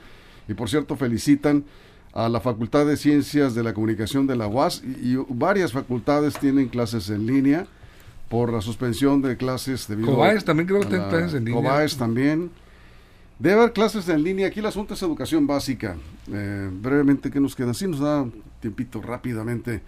y 0.48 0.54
por 0.54 0.70
cierto, 0.70 0.96
felicitan 0.96 1.66
a 2.14 2.30
la 2.30 2.40
Facultad 2.40 2.86
de 2.86 2.96
Ciencias 2.98 3.56
de 3.56 3.64
la 3.64 3.74
Comunicación 3.74 4.28
de 4.28 4.36
la 4.36 4.48
UAS, 4.48 4.84
y, 4.84 5.14
y 5.14 5.26
varias 5.30 5.72
facultades 5.72 6.38
tienen 6.38 6.68
clases 6.68 7.10
en 7.10 7.26
línea 7.26 7.68
por 8.34 8.52
la 8.52 8.62
suspensión 8.62 9.22
de 9.22 9.38
clases 9.38 9.88
debido 9.88 10.12
Cobaes 10.16 10.44
también 10.44 10.66
creo 10.68 10.80
que 10.80 10.88
a 10.88 10.90
tiene 10.90 11.04
la- 11.04 11.10
clases 11.12 11.34
en 11.36 11.46
línea. 11.46 11.62
Cobaes 11.62 11.98
también. 11.98 12.50
Debe 13.38 13.60
haber 13.60 13.74
clases 13.74 14.10
en 14.10 14.24
línea. 14.24 14.48
Aquí 14.48 14.60
el 14.60 14.66
asunto 14.66 14.96
es 14.96 15.02
educación 15.04 15.46
básica. 15.46 15.96
Eh, 16.32 16.68
brevemente, 16.82 17.30
¿qué 17.30 17.40
nos 17.40 17.56
queda? 17.56 17.76
Sí, 17.76 17.88
nos 17.88 18.00
da 18.00 18.24
un 18.24 18.34
tiempito 18.60 19.00
rápidamente. 19.04 19.82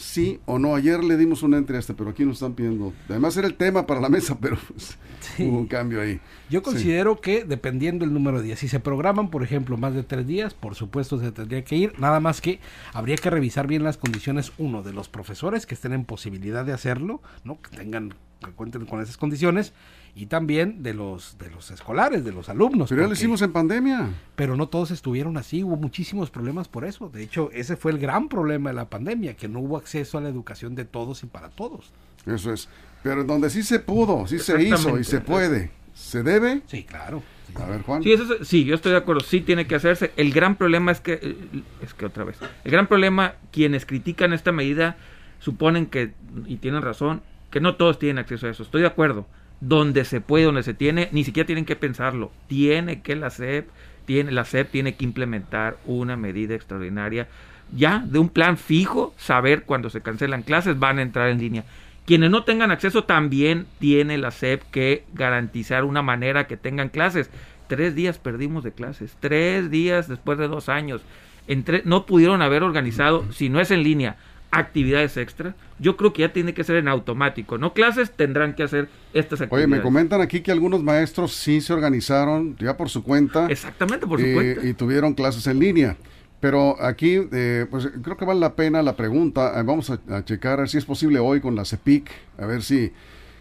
Sí 0.00 0.40
o 0.46 0.58
no. 0.58 0.74
Ayer 0.74 1.04
le 1.04 1.18
dimos 1.18 1.42
una 1.42 1.58
entre 1.58 1.76
a 1.76 1.78
este, 1.78 1.92
pero 1.92 2.08
aquí 2.10 2.24
nos 2.24 2.36
están 2.36 2.54
pidiendo. 2.54 2.94
Además 3.10 3.36
era 3.36 3.46
el 3.46 3.54
tema 3.54 3.86
para 3.86 4.00
la 4.00 4.08
mesa, 4.08 4.38
pero 4.40 4.56
pues, 4.68 4.96
Sí. 5.20 5.42
hubo 5.44 5.58
un 5.58 5.66
cambio 5.66 6.00
ahí. 6.00 6.18
Yo 6.48 6.60
Sí. 6.60 6.64
considero 6.64 7.20
que 7.20 7.44
dependiendo 7.44 8.06
el 8.06 8.14
número 8.14 8.38
de 8.38 8.46
días, 8.46 8.58
si 8.60 8.66
se 8.68 8.80
programan, 8.80 9.28
por 9.30 9.42
ejemplo, 9.42 9.76
más 9.76 9.92
de 9.92 10.02
tres 10.02 10.26
días, 10.26 10.54
por 10.54 10.74
supuesto 10.74 11.20
se 11.20 11.30
tendría 11.32 11.62
que 11.64 11.76
ir, 11.76 11.92
nada 12.00 12.18
más 12.18 12.40
que 12.40 12.60
habría 12.94 13.16
que 13.16 13.28
revisar 13.28 13.66
bien 13.66 13.84
las 13.84 13.98
condiciones, 13.98 14.52
uno, 14.56 14.82
de 14.82 14.94
los 14.94 15.10
profesores 15.10 15.66
que 15.66 15.74
estén 15.74 15.92
en 15.92 16.06
posibilidad 16.06 16.64
de 16.64 16.72
hacerlo, 16.72 17.20
¿no? 17.44 17.60
que 17.60 17.76
tengan, 17.76 18.14
que 18.42 18.50
cuenten 18.52 18.86
con 18.86 19.02
esas 19.02 19.18
condiciones, 19.18 19.74
y 20.14 20.26
también 20.26 20.82
de 20.82 20.94
los, 20.94 21.38
de 21.38 21.50
los 21.50 21.70
escolares, 21.70 22.24
de 22.24 22.32
los 22.32 22.48
alumnos. 22.48 22.88
Pero 22.88 23.02
ya 23.02 23.06
lo 23.08 23.14
hicimos 23.14 23.42
en 23.42 23.52
pandemia. 23.52 24.08
pero 24.36 24.56
no 24.56 24.68
todos 24.68 24.90
estuvieron 24.90 25.36
así, 25.36 25.62
hubo 25.62 25.76
muchísimos 25.76 26.30
problemas 26.30 26.68
por 26.68 26.84
eso. 26.84 27.08
De 27.08 27.22
hecho, 27.22 27.50
ese 27.52 27.76
fue 27.76 27.92
el 27.92 27.98
gran 27.98 28.28
problema 28.28 28.70
de 28.70 28.76
la 28.76 28.88
pandemia, 28.88 29.34
que 29.36 29.48
no 29.48 29.60
hubo 29.60 29.76
acceso 29.76 30.18
a 30.18 30.20
la 30.20 30.28
educación 30.28 30.74
de 30.74 30.84
todos 30.84 31.22
y 31.22 31.26
para 31.26 31.48
todos. 31.50 31.92
Eso 32.26 32.52
es. 32.52 32.68
Pero 33.02 33.22
en 33.22 33.26
donde 33.26 33.48
sí 33.50 33.62
se 33.62 33.78
pudo, 33.80 34.26
sí 34.26 34.38
se 34.38 34.62
hizo 34.62 34.98
y 34.98 35.04
se 35.04 35.20
puede. 35.20 35.70
¿Se 35.94 36.22
debe? 36.22 36.62
Sí, 36.66 36.84
claro. 36.84 37.22
A 37.56 37.64
ver, 37.66 37.82
Juan. 37.82 38.02
Sí, 38.02 38.12
eso 38.12 38.34
es- 38.34 38.46
sí, 38.48 38.64
yo 38.64 38.74
estoy 38.74 38.92
de 38.92 38.98
acuerdo, 38.98 39.20
sí 39.22 39.40
tiene 39.40 39.66
que 39.66 39.74
hacerse. 39.74 40.12
El 40.16 40.32
gran 40.32 40.56
problema 40.56 40.92
es 40.92 41.00
que, 41.00 41.14
eh, 41.20 41.36
es 41.82 41.94
que 41.94 42.06
otra 42.06 42.24
vez, 42.24 42.36
el 42.64 42.70
gran 42.70 42.86
problema, 42.86 43.34
quienes 43.50 43.84
critican 43.86 44.32
esta 44.32 44.52
medida 44.52 44.96
suponen 45.40 45.86
que, 45.86 46.12
y 46.46 46.56
tienen 46.56 46.82
razón, 46.82 47.22
que 47.50 47.60
no 47.60 47.74
todos 47.76 47.98
tienen 47.98 48.18
acceso 48.18 48.46
a 48.46 48.50
eso. 48.50 48.62
Estoy 48.62 48.82
de 48.82 48.86
acuerdo. 48.86 49.26
Donde 49.60 50.04
se 50.04 50.20
puede, 50.20 50.44
donde 50.44 50.62
se 50.62 50.74
tiene, 50.74 51.08
ni 51.12 51.24
siquiera 51.24 51.46
tienen 51.46 51.64
que 51.66 51.76
pensarlo. 51.76 52.32
Tiene 52.46 53.02
que 53.02 53.16
la 53.16 53.30
SEP, 53.30 53.68
tiene, 54.06 54.32
la 54.32 54.44
SEP 54.44 54.70
tiene 54.70 54.94
que 54.94 55.04
implementar 55.04 55.76
una 55.84 56.16
medida 56.16 56.54
extraordinaria 56.54 57.28
ya 57.76 58.02
de 58.04 58.18
un 58.18 58.28
plan 58.28 58.56
fijo, 58.56 59.14
saber 59.16 59.62
cuando 59.62 59.90
se 59.90 60.00
cancelan 60.00 60.42
clases 60.42 60.78
van 60.78 60.98
a 60.98 61.02
entrar 61.02 61.28
en 61.28 61.38
línea. 61.38 61.64
Quienes 62.06 62.30
no 62.30 62.44
tengan 62.44 62.70
acceso 62.70 63.04
también 63.04 63.66
tiene 63.78 64.18
la 64.18 64.30
SEP 64.30 64.62
que 64.70 65.04
garantizar 65.14 65.84
una 65.84 66.02
manera 66.02 66.46
que 66.46 66.56
tengan 66.56 66.88
clases. 66.88 67.30
Tres 67.68 67.94
días 67.94 68.18
perdimos 68.18 68.64
de 68.64 68.72
clases, 68.72 69.16
tres 69.20 69.70
días 69.70 70.08
después 70.08 70.38
de 70.38 70.48
dos 70.48 70.68
años. 70.68 71.02
Entre, 71.46 71.82
no 71.84 72.06
pudieron 72.06 72.42
haber 72.42 72.62
organizado, 72.62 73.30
si 73.32 73.48
no 73.48 73.60
es 73.60 73.70
en 73.70 73.82
línea, 73.82 74.16
actividades 74.50 75.16
extra. 75.16 75.54
Yo 75.78 75.96
creo 75.96 76.12
que 76.12 76.22
ya 76.22 76.32
tiene 76.32 76.54
que 76.54 76.64
ser 76.64 76.76
en 76.76 76.88
automático. 76.88 77.56
No 77.58 77.72
clases, 77.72 78.10
tendrán 78.10 78.54
que 78.54 78.62
hacer 78.64 78.88
estas 79.14 79.40
Oye, 79.40 79.46
actividades. 79.46 79.70
me 79.70 79.82
comentan 79.82 80.20
aquí 80.20 80.40
que 80.40 80.50
algunos 80.52 80.82
maestros 80.82 81.34
sí 81.34 81.60
se 81.60 81.72
organizaron 81.72 82.56
ya 82.58 82.76
por 82.76 82.88
su 82.88 83.02
cuenta. 83.02 83.46
Exactamente, 83.48 84.06
por 84.06 84.20
y, 84.20 84.30
supuesto. 84.32 84.66
y 84.66 84.74
tuvieron 84.74 85.14
clases 85.14 85.46
en 85.46 85.58
línea. 85.58 85.96
Pero 86.40 86.82
aquí, 86.82 87.20
eh, 87.32 87.66
pues 87.70 87.88
creo 88.02 88.16
que 88.16 88.24
vale 88.24 88.40
la 88.40 88.56
pena 88.56 88.82
la 88.82 88.96
pregunta. 88.96 89.58
Eh, 89.58 89.62
vamos 89.62 89.90
a, 89.90 90.00
a 90.10 90.24
checar 90.24 90.54
a 90.54 90.62
ver 90.62 90.68
si 90.68 90.78
es 90.78 90.84
posible 90.84 91.18
hoy 91.18 91.40
con 91.40 91.54
la 91.54 91.64
CEPIC, 91.64 92.10
a 92.38 92.46
ver 92.46 92.62
si. 92.62 92.92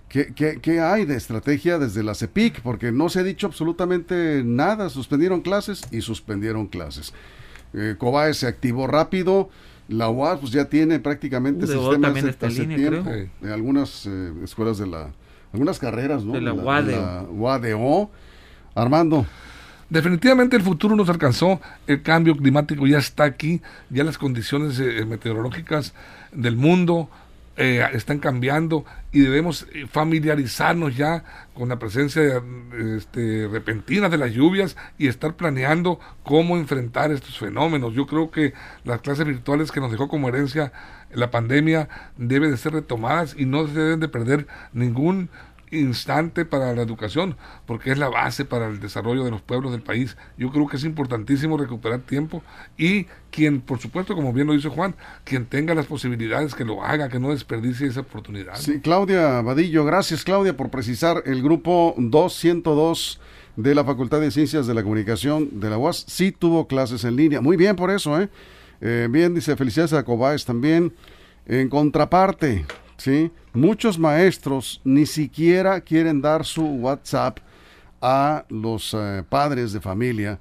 ¿qué, 0.10 0.34
qué, 0.36 0.60
qué 0.62 0.82
hay 0.82 1.06
de 1.06 1.16
estrategia 1.16 1.78
desde 1.80 2.04
la 2.04 2.14
CEPIC? 2.16 2.62
Porque 2.62 2.92
no 2.92 3.10
se 3.10 3.20
ha 3.20 3.24
dicho 3.24 3.48
absolutamente 3.48 4.42
nada. 4.44 4.90
Suspendieron 4.90 5.42
clases 5.42 5.84
y 5.92 6.02
suspendieron 6.02 6.68
clases. 6.68 7.14
Eh, 7.74 7.96
COBAE 7.98 8.34
se 8.34 8.48
activó 8.48 8.88
rápido. 8.88 9.50
La 9.90 10.10
UAS 10.10 10.40
pues 10.40 10.52
ya 10.52 10.66
tiene 10.66 11.00
prácticamente 11.00 11.66
sistemas 11.66 12.14
de 12.14 12.30
está 12.30 12.46
en 12.46 12.52
hace 12.52 12.62
línea, 12.62 12.78
tiempo. 12.78 13.10
creo. 13.10 13.30
En 13.42 13.50
algunas 13.50 14.06
eh, 14.06 14.34
escuelas 14.44 14.78
de 14.78 14.88
la. 14.88 15.10
Algunas 15.52 15.80
carreras, 15.80 16.24
¿no? 16.24 16.34
De 16.34 16.42
la 16.42 16.54
de 16.54 16.60
UADO. 16.60 16.92
la 16.92 17.26
UADO. 17.30 18.12
Armando. 18.76 19.26
Definitivamente 19.90 20.56
el 20.56 20.62
futuro 20.62 20.96
nos 20.96 21.10
alcanzó, 21.10 21.60
el 21.88 22.04
cambio 22.04 22.38
climático 22.38 22.86
ya 22.86 23.00
está 23.00 23.24
aquí, 23.24 23.60
ya 23.90 24.04
las 24.04 24.20
condiciones 24.20 24.80
eh, 24.80 25.04
meteorológicas 25.06 25.96
del 26.32 26.56
mundo 26.56 27.10
eh, 27.62 27.86
están 27.92 28.20
cambiando 28.20 28.86
y 29.12 29.20
debemos 29.20 29.68
eh, 29.74 29.86
familiarizarnos 29.86 30.96
ya 30.96 31.26
con 31.54 31.68
la 31.68 31.78
presencia 31.78 32.22
eh, 32.24 32.42
este, 32.96 33.50
repentina 33.52 34.08
de 34.08 34.18
las 34.18 34.32
lluvias 34.32 34.78
y 34.98 35.08
estar 35.08 35.36
planeando 35.36 36.00
cómo 36.24 36.56
enfrentar 36.56 37.12
estos 37.12 37.38
fenómenos. 37.38 37.94
Yo 37.94 38.08
creo 38.08 38.32
que 38.32 38.54
las 38.86 39.02
clases 39.02 39.26
virtuales 39.26 39.74
que 39.74 39.82
nos 39.82 39.92
dejó 39.92 40.08
como 40.08 40.30
herencia 40.30 40.72
la 41.12 41.32
pandemia 41.32 41.90
deben 42.16 42.52
de 42.52 42.56
ser 42.56 42.72
retomadas 42.72 43.36
y 43.38 43.46
no 43.46 43.68
se 43.68 43.74
deben 43.74 44.00
de 44.00 44.08
perder 44.08 44.48
ningún 44.72 45.30
instante 45.72 46.46
para 46.46 46.74
la 46.74 46.82
educación, 46.82 47.36
porque 47.66 47.92
es 47.92 47.98
la 47.98 48.10
base 48.10 48.46
para 48.46 48.68
el 48.68 48.80
desarrollo 48.80 49.24
de 49.24 49.32
los 49.32 49.42
pueblos 49.42 49.72
del 49.72 49.82
país. 49.82 50.18
Yo 50.38 50.52
creo 50.52 50.68
que 50.68 50.78
es 50.78 50.84
importantísimo 50.84 51.58
recuperar 51.58 52.00
tiempo 52.02 52.44
y 52.78 53.06
quien, 53.32 53.62
por 53.62 53.80
supuesto, 53.80 54.16
como 54.16 54.34
bien 54.34 54.48
lo 54.48 54.54
dice 54.54 54.70
Juan, 54.70 54.96
quien 55.24 55.46
tenga 55.46 55.76
las 55.76 55.86
posibilidades 55.86 56.56
que 56.56 56.66
lo 56.66 56.84
haga, 56.84 57.10
que 57.10 57.20
no 57.20 57.30
desperdicie 57.30 57.88
esa 57.88 58.02
oportunidad. 58.02 58.56
Sí, 58.56 58.80
Claudia 58.80 59.42
Vadillo, 59.42 59.86
gracias 59.86 60.24
Claudia 60.24 60.56
por 60.56 60.70
precisar 60.70 61.24
el 61.26 61.42
grupo 61.44 61.94
202 61.98 63.20
de 63.56 63.76
la 63.76 63.84
Facultad 63.84 64.22
de 64.22 64.32
Ciencias 64.32 64.68
de 64.68 64.74
la 64.74 64.84
Comunicación 64.84 65.60
de 65.60 65.70
la 65.70 65.78
UAS, 65.78 66.06
sí 66.08 66.32
tuvo 66.32 66.68
clases 66.68 67.04
en 67.04 67.16
línea. 67.16 67.42
Muy 67.42 67.58
bien 67.58 67.76
por 67.76 67.92
eso, 67.92 68.20
¿eh? 68.20 68.30
Eh, 68.82 69.08
bien, 69.10 69.36
dice, 69.36 69.56
felicidades 69.58 69.94
a 69.94 70.04
Cobaes 70.04 70.46
también. 70.46 70.94
En 71.46 71.68
contraparte, 71.68 72.66
¿sí? 73.00 73.32
Muchos 73.54 73.98
maestros 73.98 74.82
ni 74.84 75.06
siquiera 75.06 75.82
quieren 75.82 76.22
dar 76.22 76.46
su 76.46 76.64
WhatsApp 76.64 77.40
a 78.02 78.46
los 78.50 78.94
eh, 78.94 79.24
padres 79.28 79.74
de 79.74 79.82
familia 79.82 80.40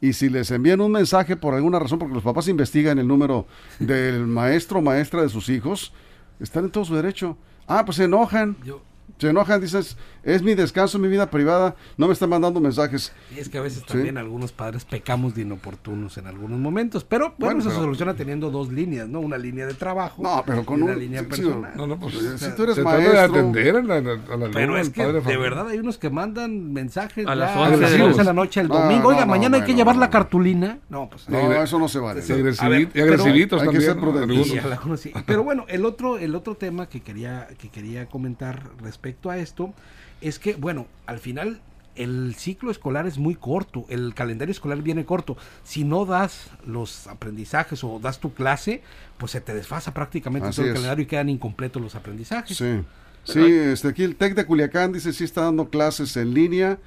y 0.00 0.12
si 0.12 0.28
les 0.28 0.50
envían 0.50 0.80
un 0.80 0.92
mensaje 0.92 1.36
por 1.36 1.54
alguna 1.54 1.78
razón, 1.78 1.98
porque 1.98 2.14
los 2.14 2.22
papás 2.22 2.48
investigan 2.48 2.98
el 2.98 3.08
número 3.08 3.46
del 3.78 4.26
maestro 4.26 4.78
o 4.78 4.82
maestra 4.82 5.22
de 5.22 5.28
sus 5.28 5.48
hijos, 5.48 5.92
están 6.38 6.66
en 6.66 6.70
todo 6.70 6.84
su 6.84 6.94
derecho. 6.94 7.36
Ah, 7.66 7.84
pues 7.84 7.96
se 7.96 8.04
enojan. 8.04 8.56
Yo, 8.64 8.80
Se 9.18 9.28
enojan, 9.30 9.60
dices, 9.60 9.96
es 10.22 10.42
mi 10.42 10.54
descanso, 10.54 10.98
mi 10.98 11.08
vida 11.08 11.28
privada, 11.28 11.74
no 11.96 12.06
me 12.06 12.12
están 12.12 12.28
mandando 12.30 12.60
mensajes. 12.60 13.12
y 13.34 13.40
es 13.40 13.48
que 13.48 13.58
a 13.58 13.60
veces 13.62 13.80
Sí. 13.80 13.84
también 13.92 14.16
algunos 14.18 14.52
padres 14.52 14.84
pecamos 14.84 15.34
de 15.34 15.42
inoportunos 15.42 16.16
en 16.18 16.26
algunos 16.26 16.58
momentos, 16.60 17.02
pero 17.04 17.34
bueno, 17.38 17.56
Bueno, 17.56 17.60
eso 17.60 17.70
se 17.70 17.76
soluciona 17.76 18.14
teniendo 18.14 18.50
dos 18.50 18.70
líneas, 18.72 19.08
¿no? 19.08 19.20
Una 19.20 19.36
línea 19.38 19.66
de 19.66 19.74
trabajo 19.74 20.22
No, 20.22 20.42
pero 20.46 20.64
con 20.64 20.78
y 20.78 20.82
una 20.82 20.92
un- 20.92 20.98
línea 21.00 21.20
sí, 21.20 21.26
sí, 21.32 21.42
personal. 21.42 21.72
No, 21.76 21.86
no, 21.86 21.98
pues, 21.98 22.14
Si 22.14 22.38
se- 22.38 22.50
tú 22.52 22.62
eres 22.62 22.76
se 22.76 22.82
trata 22.82 22.96
de 22.98 23.04
maestro- 23.08 23.20
atender 23.38 23.76
a 23.76 23.82
la, 23.82 23.94
a 23.96 24.36
la 24.36 24.50
Pero 24.52 24.76
es 24.78 24.90
que 24.90 25.02
padre 25.02 25.20
de 25.20 25.36
verdad 25.36 25.68
hay 25.68 25.78
unos 25.78 25.98
que 25.98 26.10
mandan 26.10 26.72
mensajes 26.72 27.26
A 27.26 27.34
las 27.34 27.56
a 27.56 27.60
11 27.60 27.76
las 27.80 27.90
de 27.90 27.98
la 27.98 28.04
11 28.04 28.18
de 28.18 28.24
la 28.24 28.32
noche. 28.32 28.60
el 28.60 28.68
domingo. 28.68 29.08
Oiga, 29.08 29.20
no, 29.22 29.26
no, 29.26 29.30
mañana 29.32 29.56
hay 29.56 29.64
que 29.64 29.74
llevar 29.74 29.96
no. 29.96 30.00
la 30.02 30.10
cartulina. 30.10 30.78
No, 30.88 31.08
pues 31.10 31.28
No, 31.28 31.52
eso 31.52 31.78
no 31.78 31.88
se 31.88 31.98
vale. 31.98 32.20
Ver, 32.20 32.28
agresivi- 32.54 32.90
y 32.94 33.00
agresivitos 33.00 33.62
hay 33.62 33.68
que 33.68 33.80
también. 33.80 34.44
ser. 34.44 34.78
Sí, 34.98 35.10
sí. 35.10 35.12
Pero 35.26 35.42
bueno, 35.42 35.64
el 35.68 35.84
otro, 35.84 36.18
el 36.18 36.34
otro 36.36 36.54
tema 36.54 36.88
que 36.88 37.00
quería, 37.00 37.48
que 37.58 37.68
quería 37.68 38.06
comentar 38.06 38.62
respecto 38.82 39.07
a 39.30 39.38
esto 39.38 39.72
es 40.20 40.38
que, 40.38 40.54
bueno, 40.54 40.86
al 41.06 41.18
final 41.18 41.60
el 41.96 42.34
ciclo 42.36 42.70
escolar 42.70 43.06
es 43.06 43.18
muy 43.18 43.34
corto, 43.34 43.84
el 43.88 44.14
calendario 44.14 44.52
escolar 44.52 44.80
viene 44.82 45.04
corto. 45.04 45.36
Si 45.64 45.84
no 45.84 46.04
das 46.04 46.48
los 46.64 47.06
aprendizajes 47.08 47.82
o 47.82 47.98
das 48.00 48.20
tu 48.20 48.34
clase, 48.34 48.82
pues 49.18 49.32
se 49.32 49.40
te 49.40 49.52
desfasa 49.54 49.92
prácticamente 49.94 50.48
Así 50.48 50.56
todo 50.56 50.66
el 50.66 50.70
es. 50.72 50.74
calendario 50.74 51.02
y 51.02 51.06
quedan 51.06 51.28
incompletos 51.28 51.82
los 51.82 51.94
aprendizajes. 51.94 52.56
Sí, 52.56 52.80
Sí, 53.24 53.40
este, 53.44 53.88
aquí 53.88 54.04
el 54.04 54.16
TEC 54.16 54.34
de 54.34 54.46
Culiacán 54.46 54.92
dice 54.92 55.12
sí 55.12 55.24
está 55.24 55.42
dando 55.42 55.68
clases 55.68 56.16
en 56.16 56.32
línea. 56.32 56.78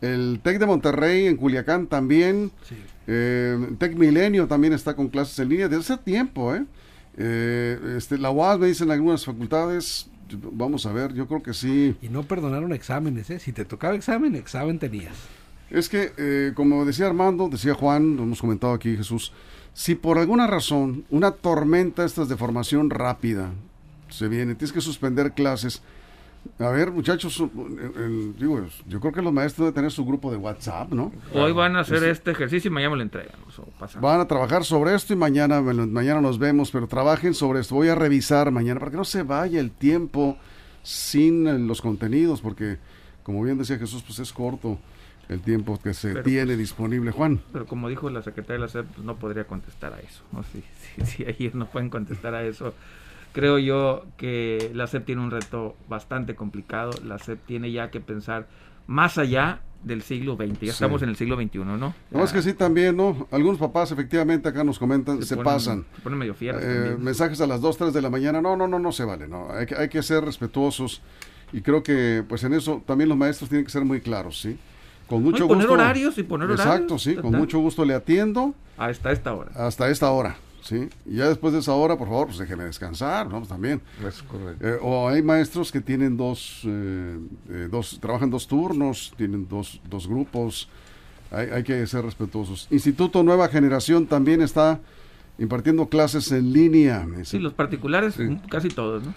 El 0.00 0.40
TEC 0.42 0.58
de 0.58 0.66
Monterrey 0.66 1.26
en 1.26 1.36
Culiacán 1.36 1.86
también. 1.86 2.50
Eh, 3.06 3.56
el 3.68 3.76
TEC 3.76 3.94
Milenio 3.94 4.48
también 4.48 4.72
está 4.72 4.96
con 4.96 5.08
clases 5.08 5.38
en 5.38 5.48
línea 5.50 5.68
desde 5.68 5.94
hace 5.94 6.02
tiempo, 6.02 6.54
¿eh? 6.56 6.64
Eh, 7.18 7.94
este, 7.96 8.18
la 8.18 8.30
UAS 8.30 8.58
me 8.58 8.66
dicen 8.66 8.90
algunas 8.90 9.24
facultades, 9.24 10.08
vamos 10.52 10.86
a 10.86 10.92
ver, 10.92 11.12
yo 11.14 11.26
creo 11.26 11.42
que 11.42 11.54
sí. 11.54 11.96
Y 12.02 12.08
no 12.08 12.22
perdonaron 12.24 12.72
exámenes, 12.72 13.30
¿eh? 13.30 13.38
Si 13.38 13.52
te 13.52 13.64
tocaba 13.64 13.94
examen, 13.94 14.34
examen 14.34 14.78
tenías. 14.78 15.14
Es 15.70 15.88
que, 15.88 16.12
eh, 16.16 16.52
como 16.54 16.84
decía 16.84 17.06
Armando, 17.06 17.48
decía 17.48 17.74
Juan, 17.74 18.16
lo 18.16 18.22
hemos 18.22 18.40
comentado 18.40 18.72
aquí 18.72 18.96
Jesús, 18.96 19.32
si 19.74 19.94
por 19.94 20.18
alguna 20.18 20.46
razón 20.46 21.04
una 21.10 21.32
tormenta 21.32 22.04
estas 22.04 22.28
de 22.28 22.36
formación 22.36 22.88
rápida 22.88 23.50
se 24.08 24.28
viene, 24.28 24.54
tienes 24.54 24.72
que 24.72 24.80
suspender 24.80 25.32
clases, 25.32 25.82
a 26.58 26.68
ver, 26.70 26.90
muchachos, 26.90 27.40
el- 27.96 28.34
digo, 28.38 28.64
yo 28.86 29.00
creo 29.00 29.12
que 29.12 29.22
los 29.22 29.32
maestros 29.32 29.64
deben 29.66 29.74
tener 29.74 29.90
su 29.90 30.04
grupo 30.04 30.30
de 30.30 30.36
WhatsApp, 30.36 30.92
¿no? 30.92 31.12
Hoy 31.34 31.52
van 31.52 31.76
a 31.76 31.80
hacer 31.80 32.04
este 32.04 32.30
ejercicio 32.32 32.68
y 32.68 32.72
mañana 32.72 32.90
me 32.90 32.96
lo 32.96 33.02
entregan. 33.02 33.34
o. 33.58 34.00
Van 34.00 34.20
a 34.20 34.26
trabajar 34.26 34.64
sobre 34.64 34.94
esto 34.94 35.12
y 35.12 35.16
mañana, 35.16 35.60
mañana 35.60 36.20
nos 36.20 36.38
vemos, 36.38 36.70
pero 36.70 36.86
trabajen 36.86 37.34
sobre 37.34 37.60
esto. 37.60 37.74
Voy 37.74 37.88
a 37.88 37.94
revisar 37.94 38.50
mañana 38.50 38.78
para 38.80 38.90
que 38.90 38.96
no 38.96 39.04
se 39.04 39.22
vaya 39.22 39.60
el 39.60 39.70
tiempo 39.70 40.36
sin 40.82 41.46
eh, 41.46 41.58
los 41.58 41.80
contenidos, 41.82 42.40
porque 42.40 42.78
como 43.22 43.42
bien 43.42 43.58
decía 43.58 43.78
Jesús, 43.78 44.02
pues 44.06 44.18
es 44.20 44.32
corto 44.32 44.78
el 45.28 45.40
tiempo 45.40 45.80
que 45.82 45.92
se 45.92 46.12
Pero, 46.12 46.22
tiene 46.22 46.44
pues, 46.46 46.58
disponible. 46.58 47.10
Juan. 47.10 47.40
Pero 47.52 47.66
como 47.66 47.88
dijo 47.88 48.08
la 48.10 48.22
secretaria 48.22 48.54
de 48.54 48.60
la 48.60 48.68
SEP, 48.68 48.86
pues, 48.94 49.04
no 49.04 49.16
podría 49.16 49.44
contestar 49.44 49.92
a 49.92 50.00
eso. 50.00 50.22
¿no? 50.32 50.44
Si, 50.44 50.62
si, 51.04 51.04
si 51.06 51.24
ayer 51.24 51.54
no 51.56 51.66
pueden 51.66 51.90
contestar 51.90 52.34
a 52.34 52.44
eso, 52.44 52.74
creo 53.36 53.58
yo 53.58 54.04
que 54.16 54.70
la 54.74 54.86
SEP 54.86 55.04
tiene 55.04 55.20
un 55.22 55.30
reto 55.30 55.76
bastante 55.88 56.34
complicado. 56.34 56.90
La 57.04 57.18
SEP 57.18 57.38
tiene 57.46 57.70
ya 57.70 57.90
que 57.90 58.00
pensar 58.00 58.48
más 58.86 59.18
allá 59.18 59.60
del 59.84 60.00
siglo 60.02 60.36
XX. 60.36 60.48
Ya 60.52 60.58
Sí. 60.58 60.68
estamos 60.70 61.02
en 61.02 61.10
el 61.10 61.16
siglo 61.16 61.36
XXI, 61.36 61.58
¿no? 61.58 61.76
No, 62.10 62.24
es 62.24 62.32
que 62.32 62.40
sí 62.42 62.54
también, 62.54 62.96
¿no? 62.96 63.28
Algunos 63.30 63.58
papás 63.58 63.92
efectivamente 63.92 64.48
acá 64.48 64.64
nos 64.64 64.78
comentan, 64.78 65.22
se, 65.22 65.36
ponen- 65.36 65.44
pasan. 65.44 65.84
Se 65.94 66.00
ponen 66.02 66.18
medio 66.18 66.34
fieros 66.34 66.62
Eh, 66.64 66.96
mensajes 66.98 67.40
a 67.42 67.46
las 67.46 67.60
2, 67.60 67.76
3 67.76 67.92
de 67.92 68.02
la 68.02 68.10
mañana, 68.10 68.40
no, 68.40 68.56
no, 68.56 68.66
no, 68.66 68.78
no 68.78 68.90
se 68.90 69.04
vale, 69.04 69.28
no. 69.28 69.48
Hay, 69.52 69.66
que- 69.66 69.76
hay 69.76 69.88
que 69.88 70.02
ser 70.02 70.24
respetuosos 70.24 71.02
y 71.52 71.60
creo 71.60 71.82
que 71.82 72.24
pues 72.28 72.42
en 72.42 72.54
eso 72.54 72.82
también 72.86 73.08
los 73.10 73.18
maestros 73.18 73.48
tienen 73.50 73.64
que 73.66 73.70
ser 73.70 73.84
muy 73.84 74.00
claros, 74.00 74.40
¿sí? 74.40 74.58
Con 75.06 75.22
No, 75.22 75.28
y 75.28 75.32
mucho 75.32 75.46
poner 75.46 75.66
gusto. 75.66 75.74
horarios 75.74 76.18
y 76.18 76.22
poner 76.24 76.50
horarios. 76.50 76.66
Exacto, 76.74 76.98
sí, 76.98 77.14
con 77.14 77.32
mucho 77.32 77.60
gusto 77.60 77.84
le 77.84 77.94
atiendo 77.94 78.54
Hasta 78.78 79.12
esta 79.12 79.34
hora. 79.34 79.52
hasta 79.54 79.88
esta 79.88 80.10
hora, 80.10 80.36
¿sí? 80.66 80.88
Y 81.06 81.16
ya 81.16 81.28
después 81.28 81.52
de 81.52 81.60
esa 81.60 81.72
hora, 81.72 81.96
por 81.96 82.08
favor, 82.08 82.26
pues 82.26 82.38
déjeme 82.38 82.64
descansar, 82.64 83.26
¿no? 83.28 83.38
Pues 83.38 83.48
también. 83.48 83.80
Es 84.06 84.22
correcto. 84.22 84.66
Eh, 84.66 84.78
o 84.82 85.08
hay 85.08 85.22
maestros 85.22 85.70
que 85.72 85.80
tienen 85.80 86.16
dos, 86.16 86.62
eh, 86.64 87.18
eh, 87.50 87.68
dos, 87.70 87.98
trabajan 88.00 88.30
dos 88.30 88.46
turnos, 88.46 89.12
tienen 89.16 89.46
dos, 89.48 89.80
dos 89.88 90.06
grupos, 90.06 90.68
hay, 91.30 91.48
hay 91.50 91.62
que 91.62 91.86
ser 91.86 92.04
respetuosos. 92.04 92.66
Instituto 92.70 93.22
Nueva 93.22 93.48
Generación 93.48 94.06
también 94.06 94.42
está 94.42 94.80
impartiendo 95.38 95.88
clases 95.88 96.30
en 96.32 96.52
línea. 96.52 97.06
Sí, 97.24 97.38
los 97.38 97.52
particulares, 97.52 98.14
Sí. 98.14 98.38
casi 98.50 98.68
todos, 98.68 99.04
¿no? 99.04 99.14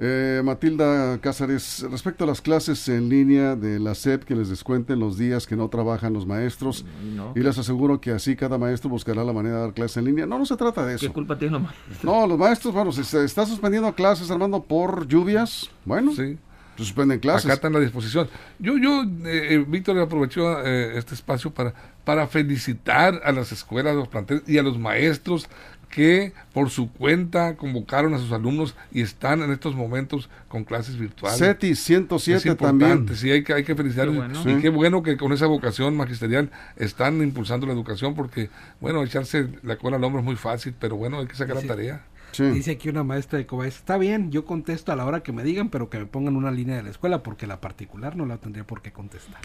Eh, 0.00 0.42
Matilda 0.44 1.18
Cázares, 1.20 1.84
respecto 1.90 2.22
a 2.22 2.26
las 2.28 2.40
clases 2.40 2.88
en 2.88 3.08
línea 3.08 3.56
de 3.56 3.80
la 3.80 3.96
SEP, 3.96 4.22
que 4.22 4.36
les 4.36 4.48
descuenten 4.48 5.00
los 5.00 5.18
días 5.18 5.44
que 5.44 5.56
no 5.56 5.68
trabajan 5.68 6.12
los 6.12 6.24
maestros, 6.24 6.84
Y 7.04 7.16
no. 7.16 7.32
y 7.34 7.40
les 7.40 7.58
aseguro 7.58 8.00
que 8.00 8.12
así 8.12 8.36
cada 8.36 8.58
maestro 8.58 8.88
buscará 8.90 9.24
la 9.24 9.32
manera 9.32 9.56
de 9.56 9.60
dar 9.62 9.74
clases 9.74 9.96
en 9.96 10.04
línea. 10.04 10.24
No, 10.24 10.38
no 10.38 10.46
se 10.46 10.56
trata 10.56 10.86
de 10.86 10.96
¿Qué 10.96 11.06
eso. 11.06 11.12
culpa 11.12 11.36
tiene 11.36 11.54
lo 11.54 11.60
más? 11.60 11.74
No, 12.04 12.28
los 12.28 12.38
maestros, 12.38 12.72
bueno, 12.72 12.92
si 12.92 13.02
se 13.02 13.24
está 13.24 13.44
suspendiendo 13.44 13.92
clases, 13.92 14.30
Armando, 14.30 14.62
por 14.62 15.08
lluvias, 15.08 15.68
bueno, 15.84 16.12
Sí. 16.12 16.38
se 16.76 16.84
suspenden 16.84 17.18
clases. 17.18 17.58
En 17.60 17.72
la 17.72 17.80
disposición. 17.80 18.28
Yo, 18.60 18.78
yo, 18.78 19.02
eh, 19.02 19.54
eh, 19.54 19.64
Víctor, 19.66 19.98
aprovecho 19.98 20.64
eh, 20.64 20.96
este 20.96 21.14
espacio 21.14 21.50
para, 21.50 21.74
para 22.04 22.28
felicitar 22.28 23.20
a 23.24 23.32
las 23.32 23.50
escuelas, 23.50 23.94
a 23.94 23.96
los 23.96 24.06
planteles 24.06 24.44
y 24.48 24.58
a 24.58 24.62
los 24.62 24.78
maestros 24.78 25.48
que 25.90 26.32
por 26.52 26.70
su 26.70 26.92
cuenta 26.92 27.56
convocaron 27.56 28.12
a 28.14 28.18
sus 28.18 28.30
alumnos 28.32 28.76
y 28.92 29.00
están 29.02 29.42
en 29.42 29.50
estos 29.50 29.74
momentos 29.74 30.28
con 30.48 30.64
clases 30.64 30.98
virtuales. 30.98 31.38
CETI 31.38 31.70
Es 31.70 31.78
107 31.80 32.48
importante, 32.48 32.84
también. 32.86 33.16
sí, 33.16 33.30
hay 33.30 33.42
que, 33.42 33.54
hay 33.54 33.64
que 33.64 33.74
felicitarlos. 33.74 34.14
Qué 34.14 34.20
bueno. 34.20 34.40
Y 34.40 34.54
Sí. 34.56 34.60
qué 34.62 34.68
bueno 34.68 35.02
que 35.02 35.16
con 35.16 35.32
esa 35.32 35.46
vocación 35.46 35.96
magisterial 35.96 36.50
están 36.76 37.22
impulsando 37.22 37.66
la 37.66 37.72
educación 37.72 38.14
porque, 38.14 38.50
bueno, 38.80 39.02
echarse 39.02 39.48
la 39.62 39.76
cola 39.76 39.96
al 39.96 40.04
hombro 40.04 40.20
es 40.20 40.24
muy 40.26 40.36
fácil, 40.36 40.74
pero 40.78 40.96
bueno, 40.96 41.18
hay 41.20 41.26
que 41.26 41.36
sacar 41.36 41.56
Sí. 41.58 41.66
la 41.66 41.74
tarea. 41.74 42.04
Sí. 42.32 42.44
Dice 42.44 42.72
aquí 42.72 42.90
una 42.90 43.04
maestra 43.04 43.38
de 43.38 43.46
Cobaes, 43.46 43.76
está 43.76 43.96
bien, 43.96 44.30
yo 44.30 44.44
contesto 44.44 44.92
a 44.92 44.96
la 44.96 45.06
hora 45.06 45.22
que 45.22 45.32
me 45.32 45.42
digan, 45.42 45.70
pero 45.70 45.88
que 45.88 45.98
me 45.98 46.04
pongan 46.06 46.36
una 46.36 46.50
línea 46.50 46.76
de 46.76 46.82
la 46.82 46.90
escuela, 46.90 47.22
porque 47.22 47.46
la 47.46 47.60
particular 47.62 48.16
no 48.16 48.26
la 48.26 48.36
tendría 48.36 48.64
por 48.66 48.82
qué 48.82 48.92
contestar. 48.92 49.40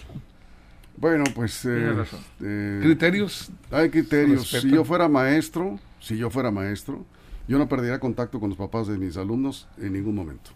Bueno, 0.97 1.23
pues 1.33 1.65
eh, 1.65 1.91
razón. 1.93 2.19
eh, 2.43 2.79
Criterios. 2.83 3.49
hay 3.71 3.89
criterios. 3.89 4.49
Si 4.49 4.69
yo 4.69 4.83
fuera 4.83 5.07
maestro, 5.07 5.79
si 6.03 6.17
yo 6.17 6.29
fuera 6.29 6.51
maestro, 6.51 7.05
yo 7.47 7.57
no 7.57 7.67
perdería 7.69 7.99
contacto 7.99 8.39
con 8.39 8.49
los 8.49 8.57
papás 8.57 8.87
de 8.87 8.97
mis 8.97 9.15
alumnos 9.17 9.67
en 9.77 9.93
ningún 9.93 10.15
momento. 10.15 10.51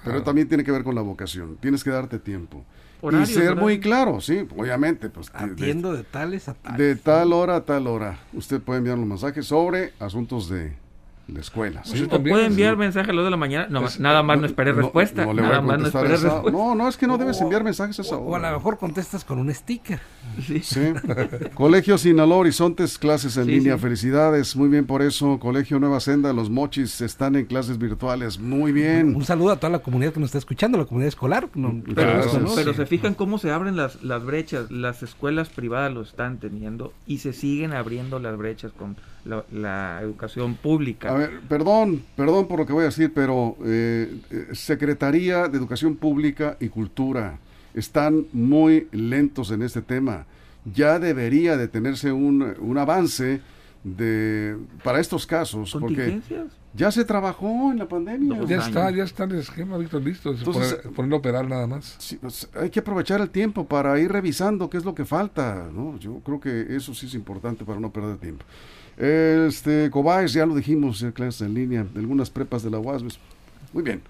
Pero 0.00 0.14
Claro. 0.14 0.22
también 0.24 0.48
tiene 0.48 0.64
que 0.64 0.72
ver 0.72 0.82
con 0.82 0.94
la 0.96 1.00
vocación. 1.02 1.56
Tienes 1.60 1.84
que 1.84 1.90
darte 1.90 2.18
tiempo. 2.18 2.64
Horarios, 3.00 3.30
y 3.30 3.34
ser 3.34 3.54
muy 3.56 3.78
claro, 3.80 4.20
sí, 4.20 4.46
obviamente. 4.56 5.08
Pues, 5.08 5.32
de- 5.32 5.38
Atiendo 5.38 5.92
de 5.92 6.02
tales 6.04 6.48
a 6.48 6.54
tales. 6.54 6.78
de, 6.78 6.96
tal 6.96 7.32
hora 7.32 7.56
a 7.56 7.64
tal 7.64 7.86
hora. 7.86 8.18
Usted 8.32 8.60
puede 8.60 8.78
enviar 8.78 8.98
los 8.98 9.06
mensajes 9.06 9.46
sobre 9.46 9.92
asuntos 10.00 10.48
de 10.48 10.74
la 11.28 11.40
escuela. 11.40 11.82
¿sí? 11.84 11.98
Sí, 11.98 12.02
O 12.04 12.08
también, 12.08 12.34
puede 12.34 12.46
enviar 12.46 12.74
sí. 12.74 12.78
mensaje 12.78 13.10
a 13.10 13.12
las 13.12 13.18
2 13.22 13.24
de 13.26 13.30
la 13.30 13.36
mañana. 13.36 13.66
No, 13.70 13.86
Es- 13.86 13.98
nada 14.00 14.22
más 14.24 14.38
no, 14.40 14.46
esperé 14.46 14.72
No- 14.72 14.82
respuesta. 14.82 15.24
no 15.24 15.32
le 15.34 15.42
voy 15.42 15.50
a 15.50 15.54
nada 15.54 15.62
más 15.62 15.78
no 15.80 15.86
esperé 15.86 16.14
esa- 16.14 16.28
respuesta. 16.30 16.50
No, 16.52 16.74
no, 16.74 16.88
es 16.88 16.96
que 16.96 17.06
no 17.06 17.18
debes 17.18 17.40
O- 17.40 17.44
enviar 17.44 17.62
mensajes 17.64 17.98
a 17.98 18.02
esa 18.02 18.16
O, 18.16 18.20
o 18.20 18.34
a 18.34 18.38
hora. 18.38 18.50
lo 18.50 18.58
mejor 18.58 18.78
contestas 18.78 19.24
con 19.24 19.38
un 19.38 19.52
sticker. 19.54 20.00
Sí. 20.46 20.60
Sí. 20.60 20.80
Colegio 21.54 21.98
Sinaloa 21.98 22.38
Horizontes, 22.38 22.96
clases 22.98 23.36
en 23.36 23.44
Sí, 23.44 23.50
línea. 23.50 23.74
sí. 23.76 23.82
Felicidades, 23.82 24.56
muy 24.56 24.68
bien 24.68 24.86
por 24.86 25.02
eso. 25.02 25.38
Colegio 25.38 25.78
Nueva 25.78 26.00
Senda, 26.00 26.32
los 26.32 26.48
mochis 26.48 27.00
están 27.02 27.36
en 27.36 27.44
clases 27.44 27.76
virtuales. 27.78 28.38
Muy 28.38 28.72
bien. 28.72 29.14
Un 29.14 29.24
saludo 29.24 29.52
a 29.52 29.56
toda 29.56 29.70
la 29.70 29.80
comunidad 29.80 30.12
que 30.12 30.20
nos 30.20 30.28
está 30.28 30.38
escuchando, 30.38 30.78
la 30.78 30.86
comunidad 30.86 31.08
escolar. 31.08 31.48
No, 31.54 31.82
Pero, 31.84 31.94
Claro, 31.94 32.22
gusto, 32.22 32.40
¿no? 32.40 32.54
pero 32.54 32.72
Sí. 32.72 32.76
se 32.78 32.86
fijan 32.86 33.14
cómo 33.14 33.38
se 33.38 33.50
abren 33.50 33.76
las, 33.76 34.02
las 34.02 34.24
brechas. 34.24 34.70
Las 34.70 35.02
escuelas 35.02 35.48
privadas 35.50 35.92
lo 35.92 36.00
están 36.02 36.38
teniendo 36.38 36.92
y 37.06 37.18
se 37.18 37.32
siguen 37.34 37.72
abriendo 37.72 38.18
las 38.18 38.36
brechas 38.38 38.72
con 38.72 38.96
la, 39.26 39.44
la 39.52 40.00
educación 40.02 40.54
pública. 40.54 41.10
A 41.10 41.14
ver, 41.14 41.40
perdón, 41.48 42.02
perdón 42.16 42.48
por 42.48 42.58
lo 42.58 42.66
que 42.66 42.72
voy 42.72 42.82
a 42.82 42.86
decir, 42.86 43.12
pero 43.14 43.56
eh, 43.64 44.12
eh, 44.30 44.46
Secretaría 44.52 45.48
de 45.48 45.58
Educación 45.58 45.96
Pública 45.96 46.56
y 46.58 46.68
Cultura 46.68 47.38
están 47.74 48.26
muy 48.32 48.88
lentos 48.92 49.50
en 49.50 49.62
este 49.62 49.82
tema. 49.82 50.26
Ya 50.74 50.98
debería 50.98 51.56
de 51.56 51.68
tenerse 51.68 52.12
un, 52.12 52.54
un 52.60 52.78
avance 52.78 53.40
de 53.84 54.56
para 54.84 55.00
estos 55.00 55.26
casos, 55.26 55.72
porque 55.72 55.96
¿Contingencias? 55.96 56.52
ya 56.72 56.92
se 56.92 57.04
trabajó 57.04 57.72
en 57.72 57.78
la 57.78 57.88
pandemia. 57.88 58.38
Dos 58.38 58.48
Ya 58.48 58.56
años. 58.56 58.68
está, 58.68 58.90
ya 58.92 59.02
está 59.02 59.24
el 59.24 59.32
esquema, 59.34 59.76
Víctor, 59.76 60.02
listo. 60.02 60.30
Es 60.32 60.38
Entonces, 60.38 60.78
poner- 60.94 61.12
a 61.14 61.16
operar 61.16 61.48
nada 61.48 61.66
más. 61.66 61.96
Sí, 61.98 62.16
pues, 62.20 62.48
hay 62.54 62.70
que 62.70 62.78
aprovechar 62.78 63.20
el 63.20 63.30
tiempo 63.30 63.66
para 63.66 63.98
ir 63.98 64.12
revisando 64.12 64.70
qué 64.70 64.76
es 64.78 64.84
lo 64.84 64.94
que 64.94 65.04
falta, 65.04 65.68
¿no? 65.74 65.98
Yo 65.98 66.20
creo 66.24 66.38
que 66.38 66.76
eso 66.76 66.94
sí 66.94 67.06
es 67.06 67.14
importante 67.14 67.64
para 67.64 67.80
no 67.80 67.90
perder 67.92 68.18
tiempo. 68.18 68.44
Este, 68.96 69.90
Cobáez, 69.90 70.32
ya 70.32 70.46
lo 70.46 70.54
dijimos, 70.54 71.04
clases 71.14 71.40
en 71.40 71.54
línea, 71.54 71.82
de 71.82 71.98
algunas 71.98 72.30
prepas 72.30 72.62
de 72.62 72.70
la 72.70 72.78
UAS. 72.78 73.02
pues, 73.02 73.18
Muy 73.72 73.82
bien. 73.82 74.00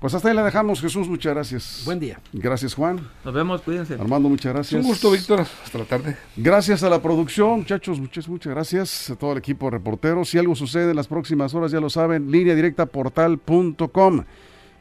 Pues 0.00 0.12
hasta 0.12 0.28
ahí 0.28 0.34
la 0.34 0.44
dejamos, 0.44 0.80
Jesús, 0.80 1.08
muchas 1.08 1.32
gracias. 1.32 1.82
Buen 1.86 1.98
día. 1.98 2.20
Gracias, 2.32 2.74
Juan. 2.74 3.00
Nos 3.24 3.32
vemos, 3.32 3.62
cuídense. 3.62 3.94
Armando, 3.94 4.28
muchas 4.28 4.52
gracias. 4.52 4.82
un 4.82 4.86
gusto, 4.86 5.10
Víctor. 5.10 5.40
Hasta 5.40 5.78
la 5.78 5.84
tarde. 5.84 6.16
Gracias 6.36 6.82
a 6.82 6.90
la 6.90 7.00
producción, 7.00 7.60
muchachos, 7.60 7.98
muchas, 7.98 8.28
muchas 8.28 8.52
gracias 8.52 9.10
a 9.10 9.16
todo 9.16 9.32
el 9.32 9.38
equipo 9.38 9.66
de 9.66 9.78
reporteros. 9.78 10.28
Si 10.28 10.38
algo 10.38 10.54
sucede 10.54 10.90
en 10.90 10.96
las 10.96 11.08
próximas 11.08 11.54
horas, 11.54 11.72
ya 11.72 11.80
lo 11.80 11.88
saben, 11.88 12.30
línea 12.30 12.54
directa 12.54 12.84
portal.com. 12.84 14.24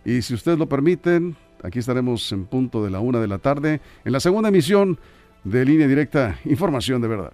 Y 0.04 0.22
si 0.22 0.34
ustedes 0.34 0.60
lo 0.60 0.68
permiten, 0.68 1.38
aquí 1.64 1.80
estaremos 1.80 2.30
en 2.34 2.46
punto 2.46 2.84
de 2.84 2.92
la 2.92 3.00
una 3.00 3.20
de 3.22 3.28
la 3.28 3.38
tarde 3.38 3.80
en 4.04 4.12
la 4.12 4.20
segunda 4.20 4.50
emisión 4.50 5.00
de 5.46 5.64
Línea 5.64 5.88
Directa, 5.88 6.40
Información 6.46 7.02
de 7.02 7.08
Verdad. 7.08 7.34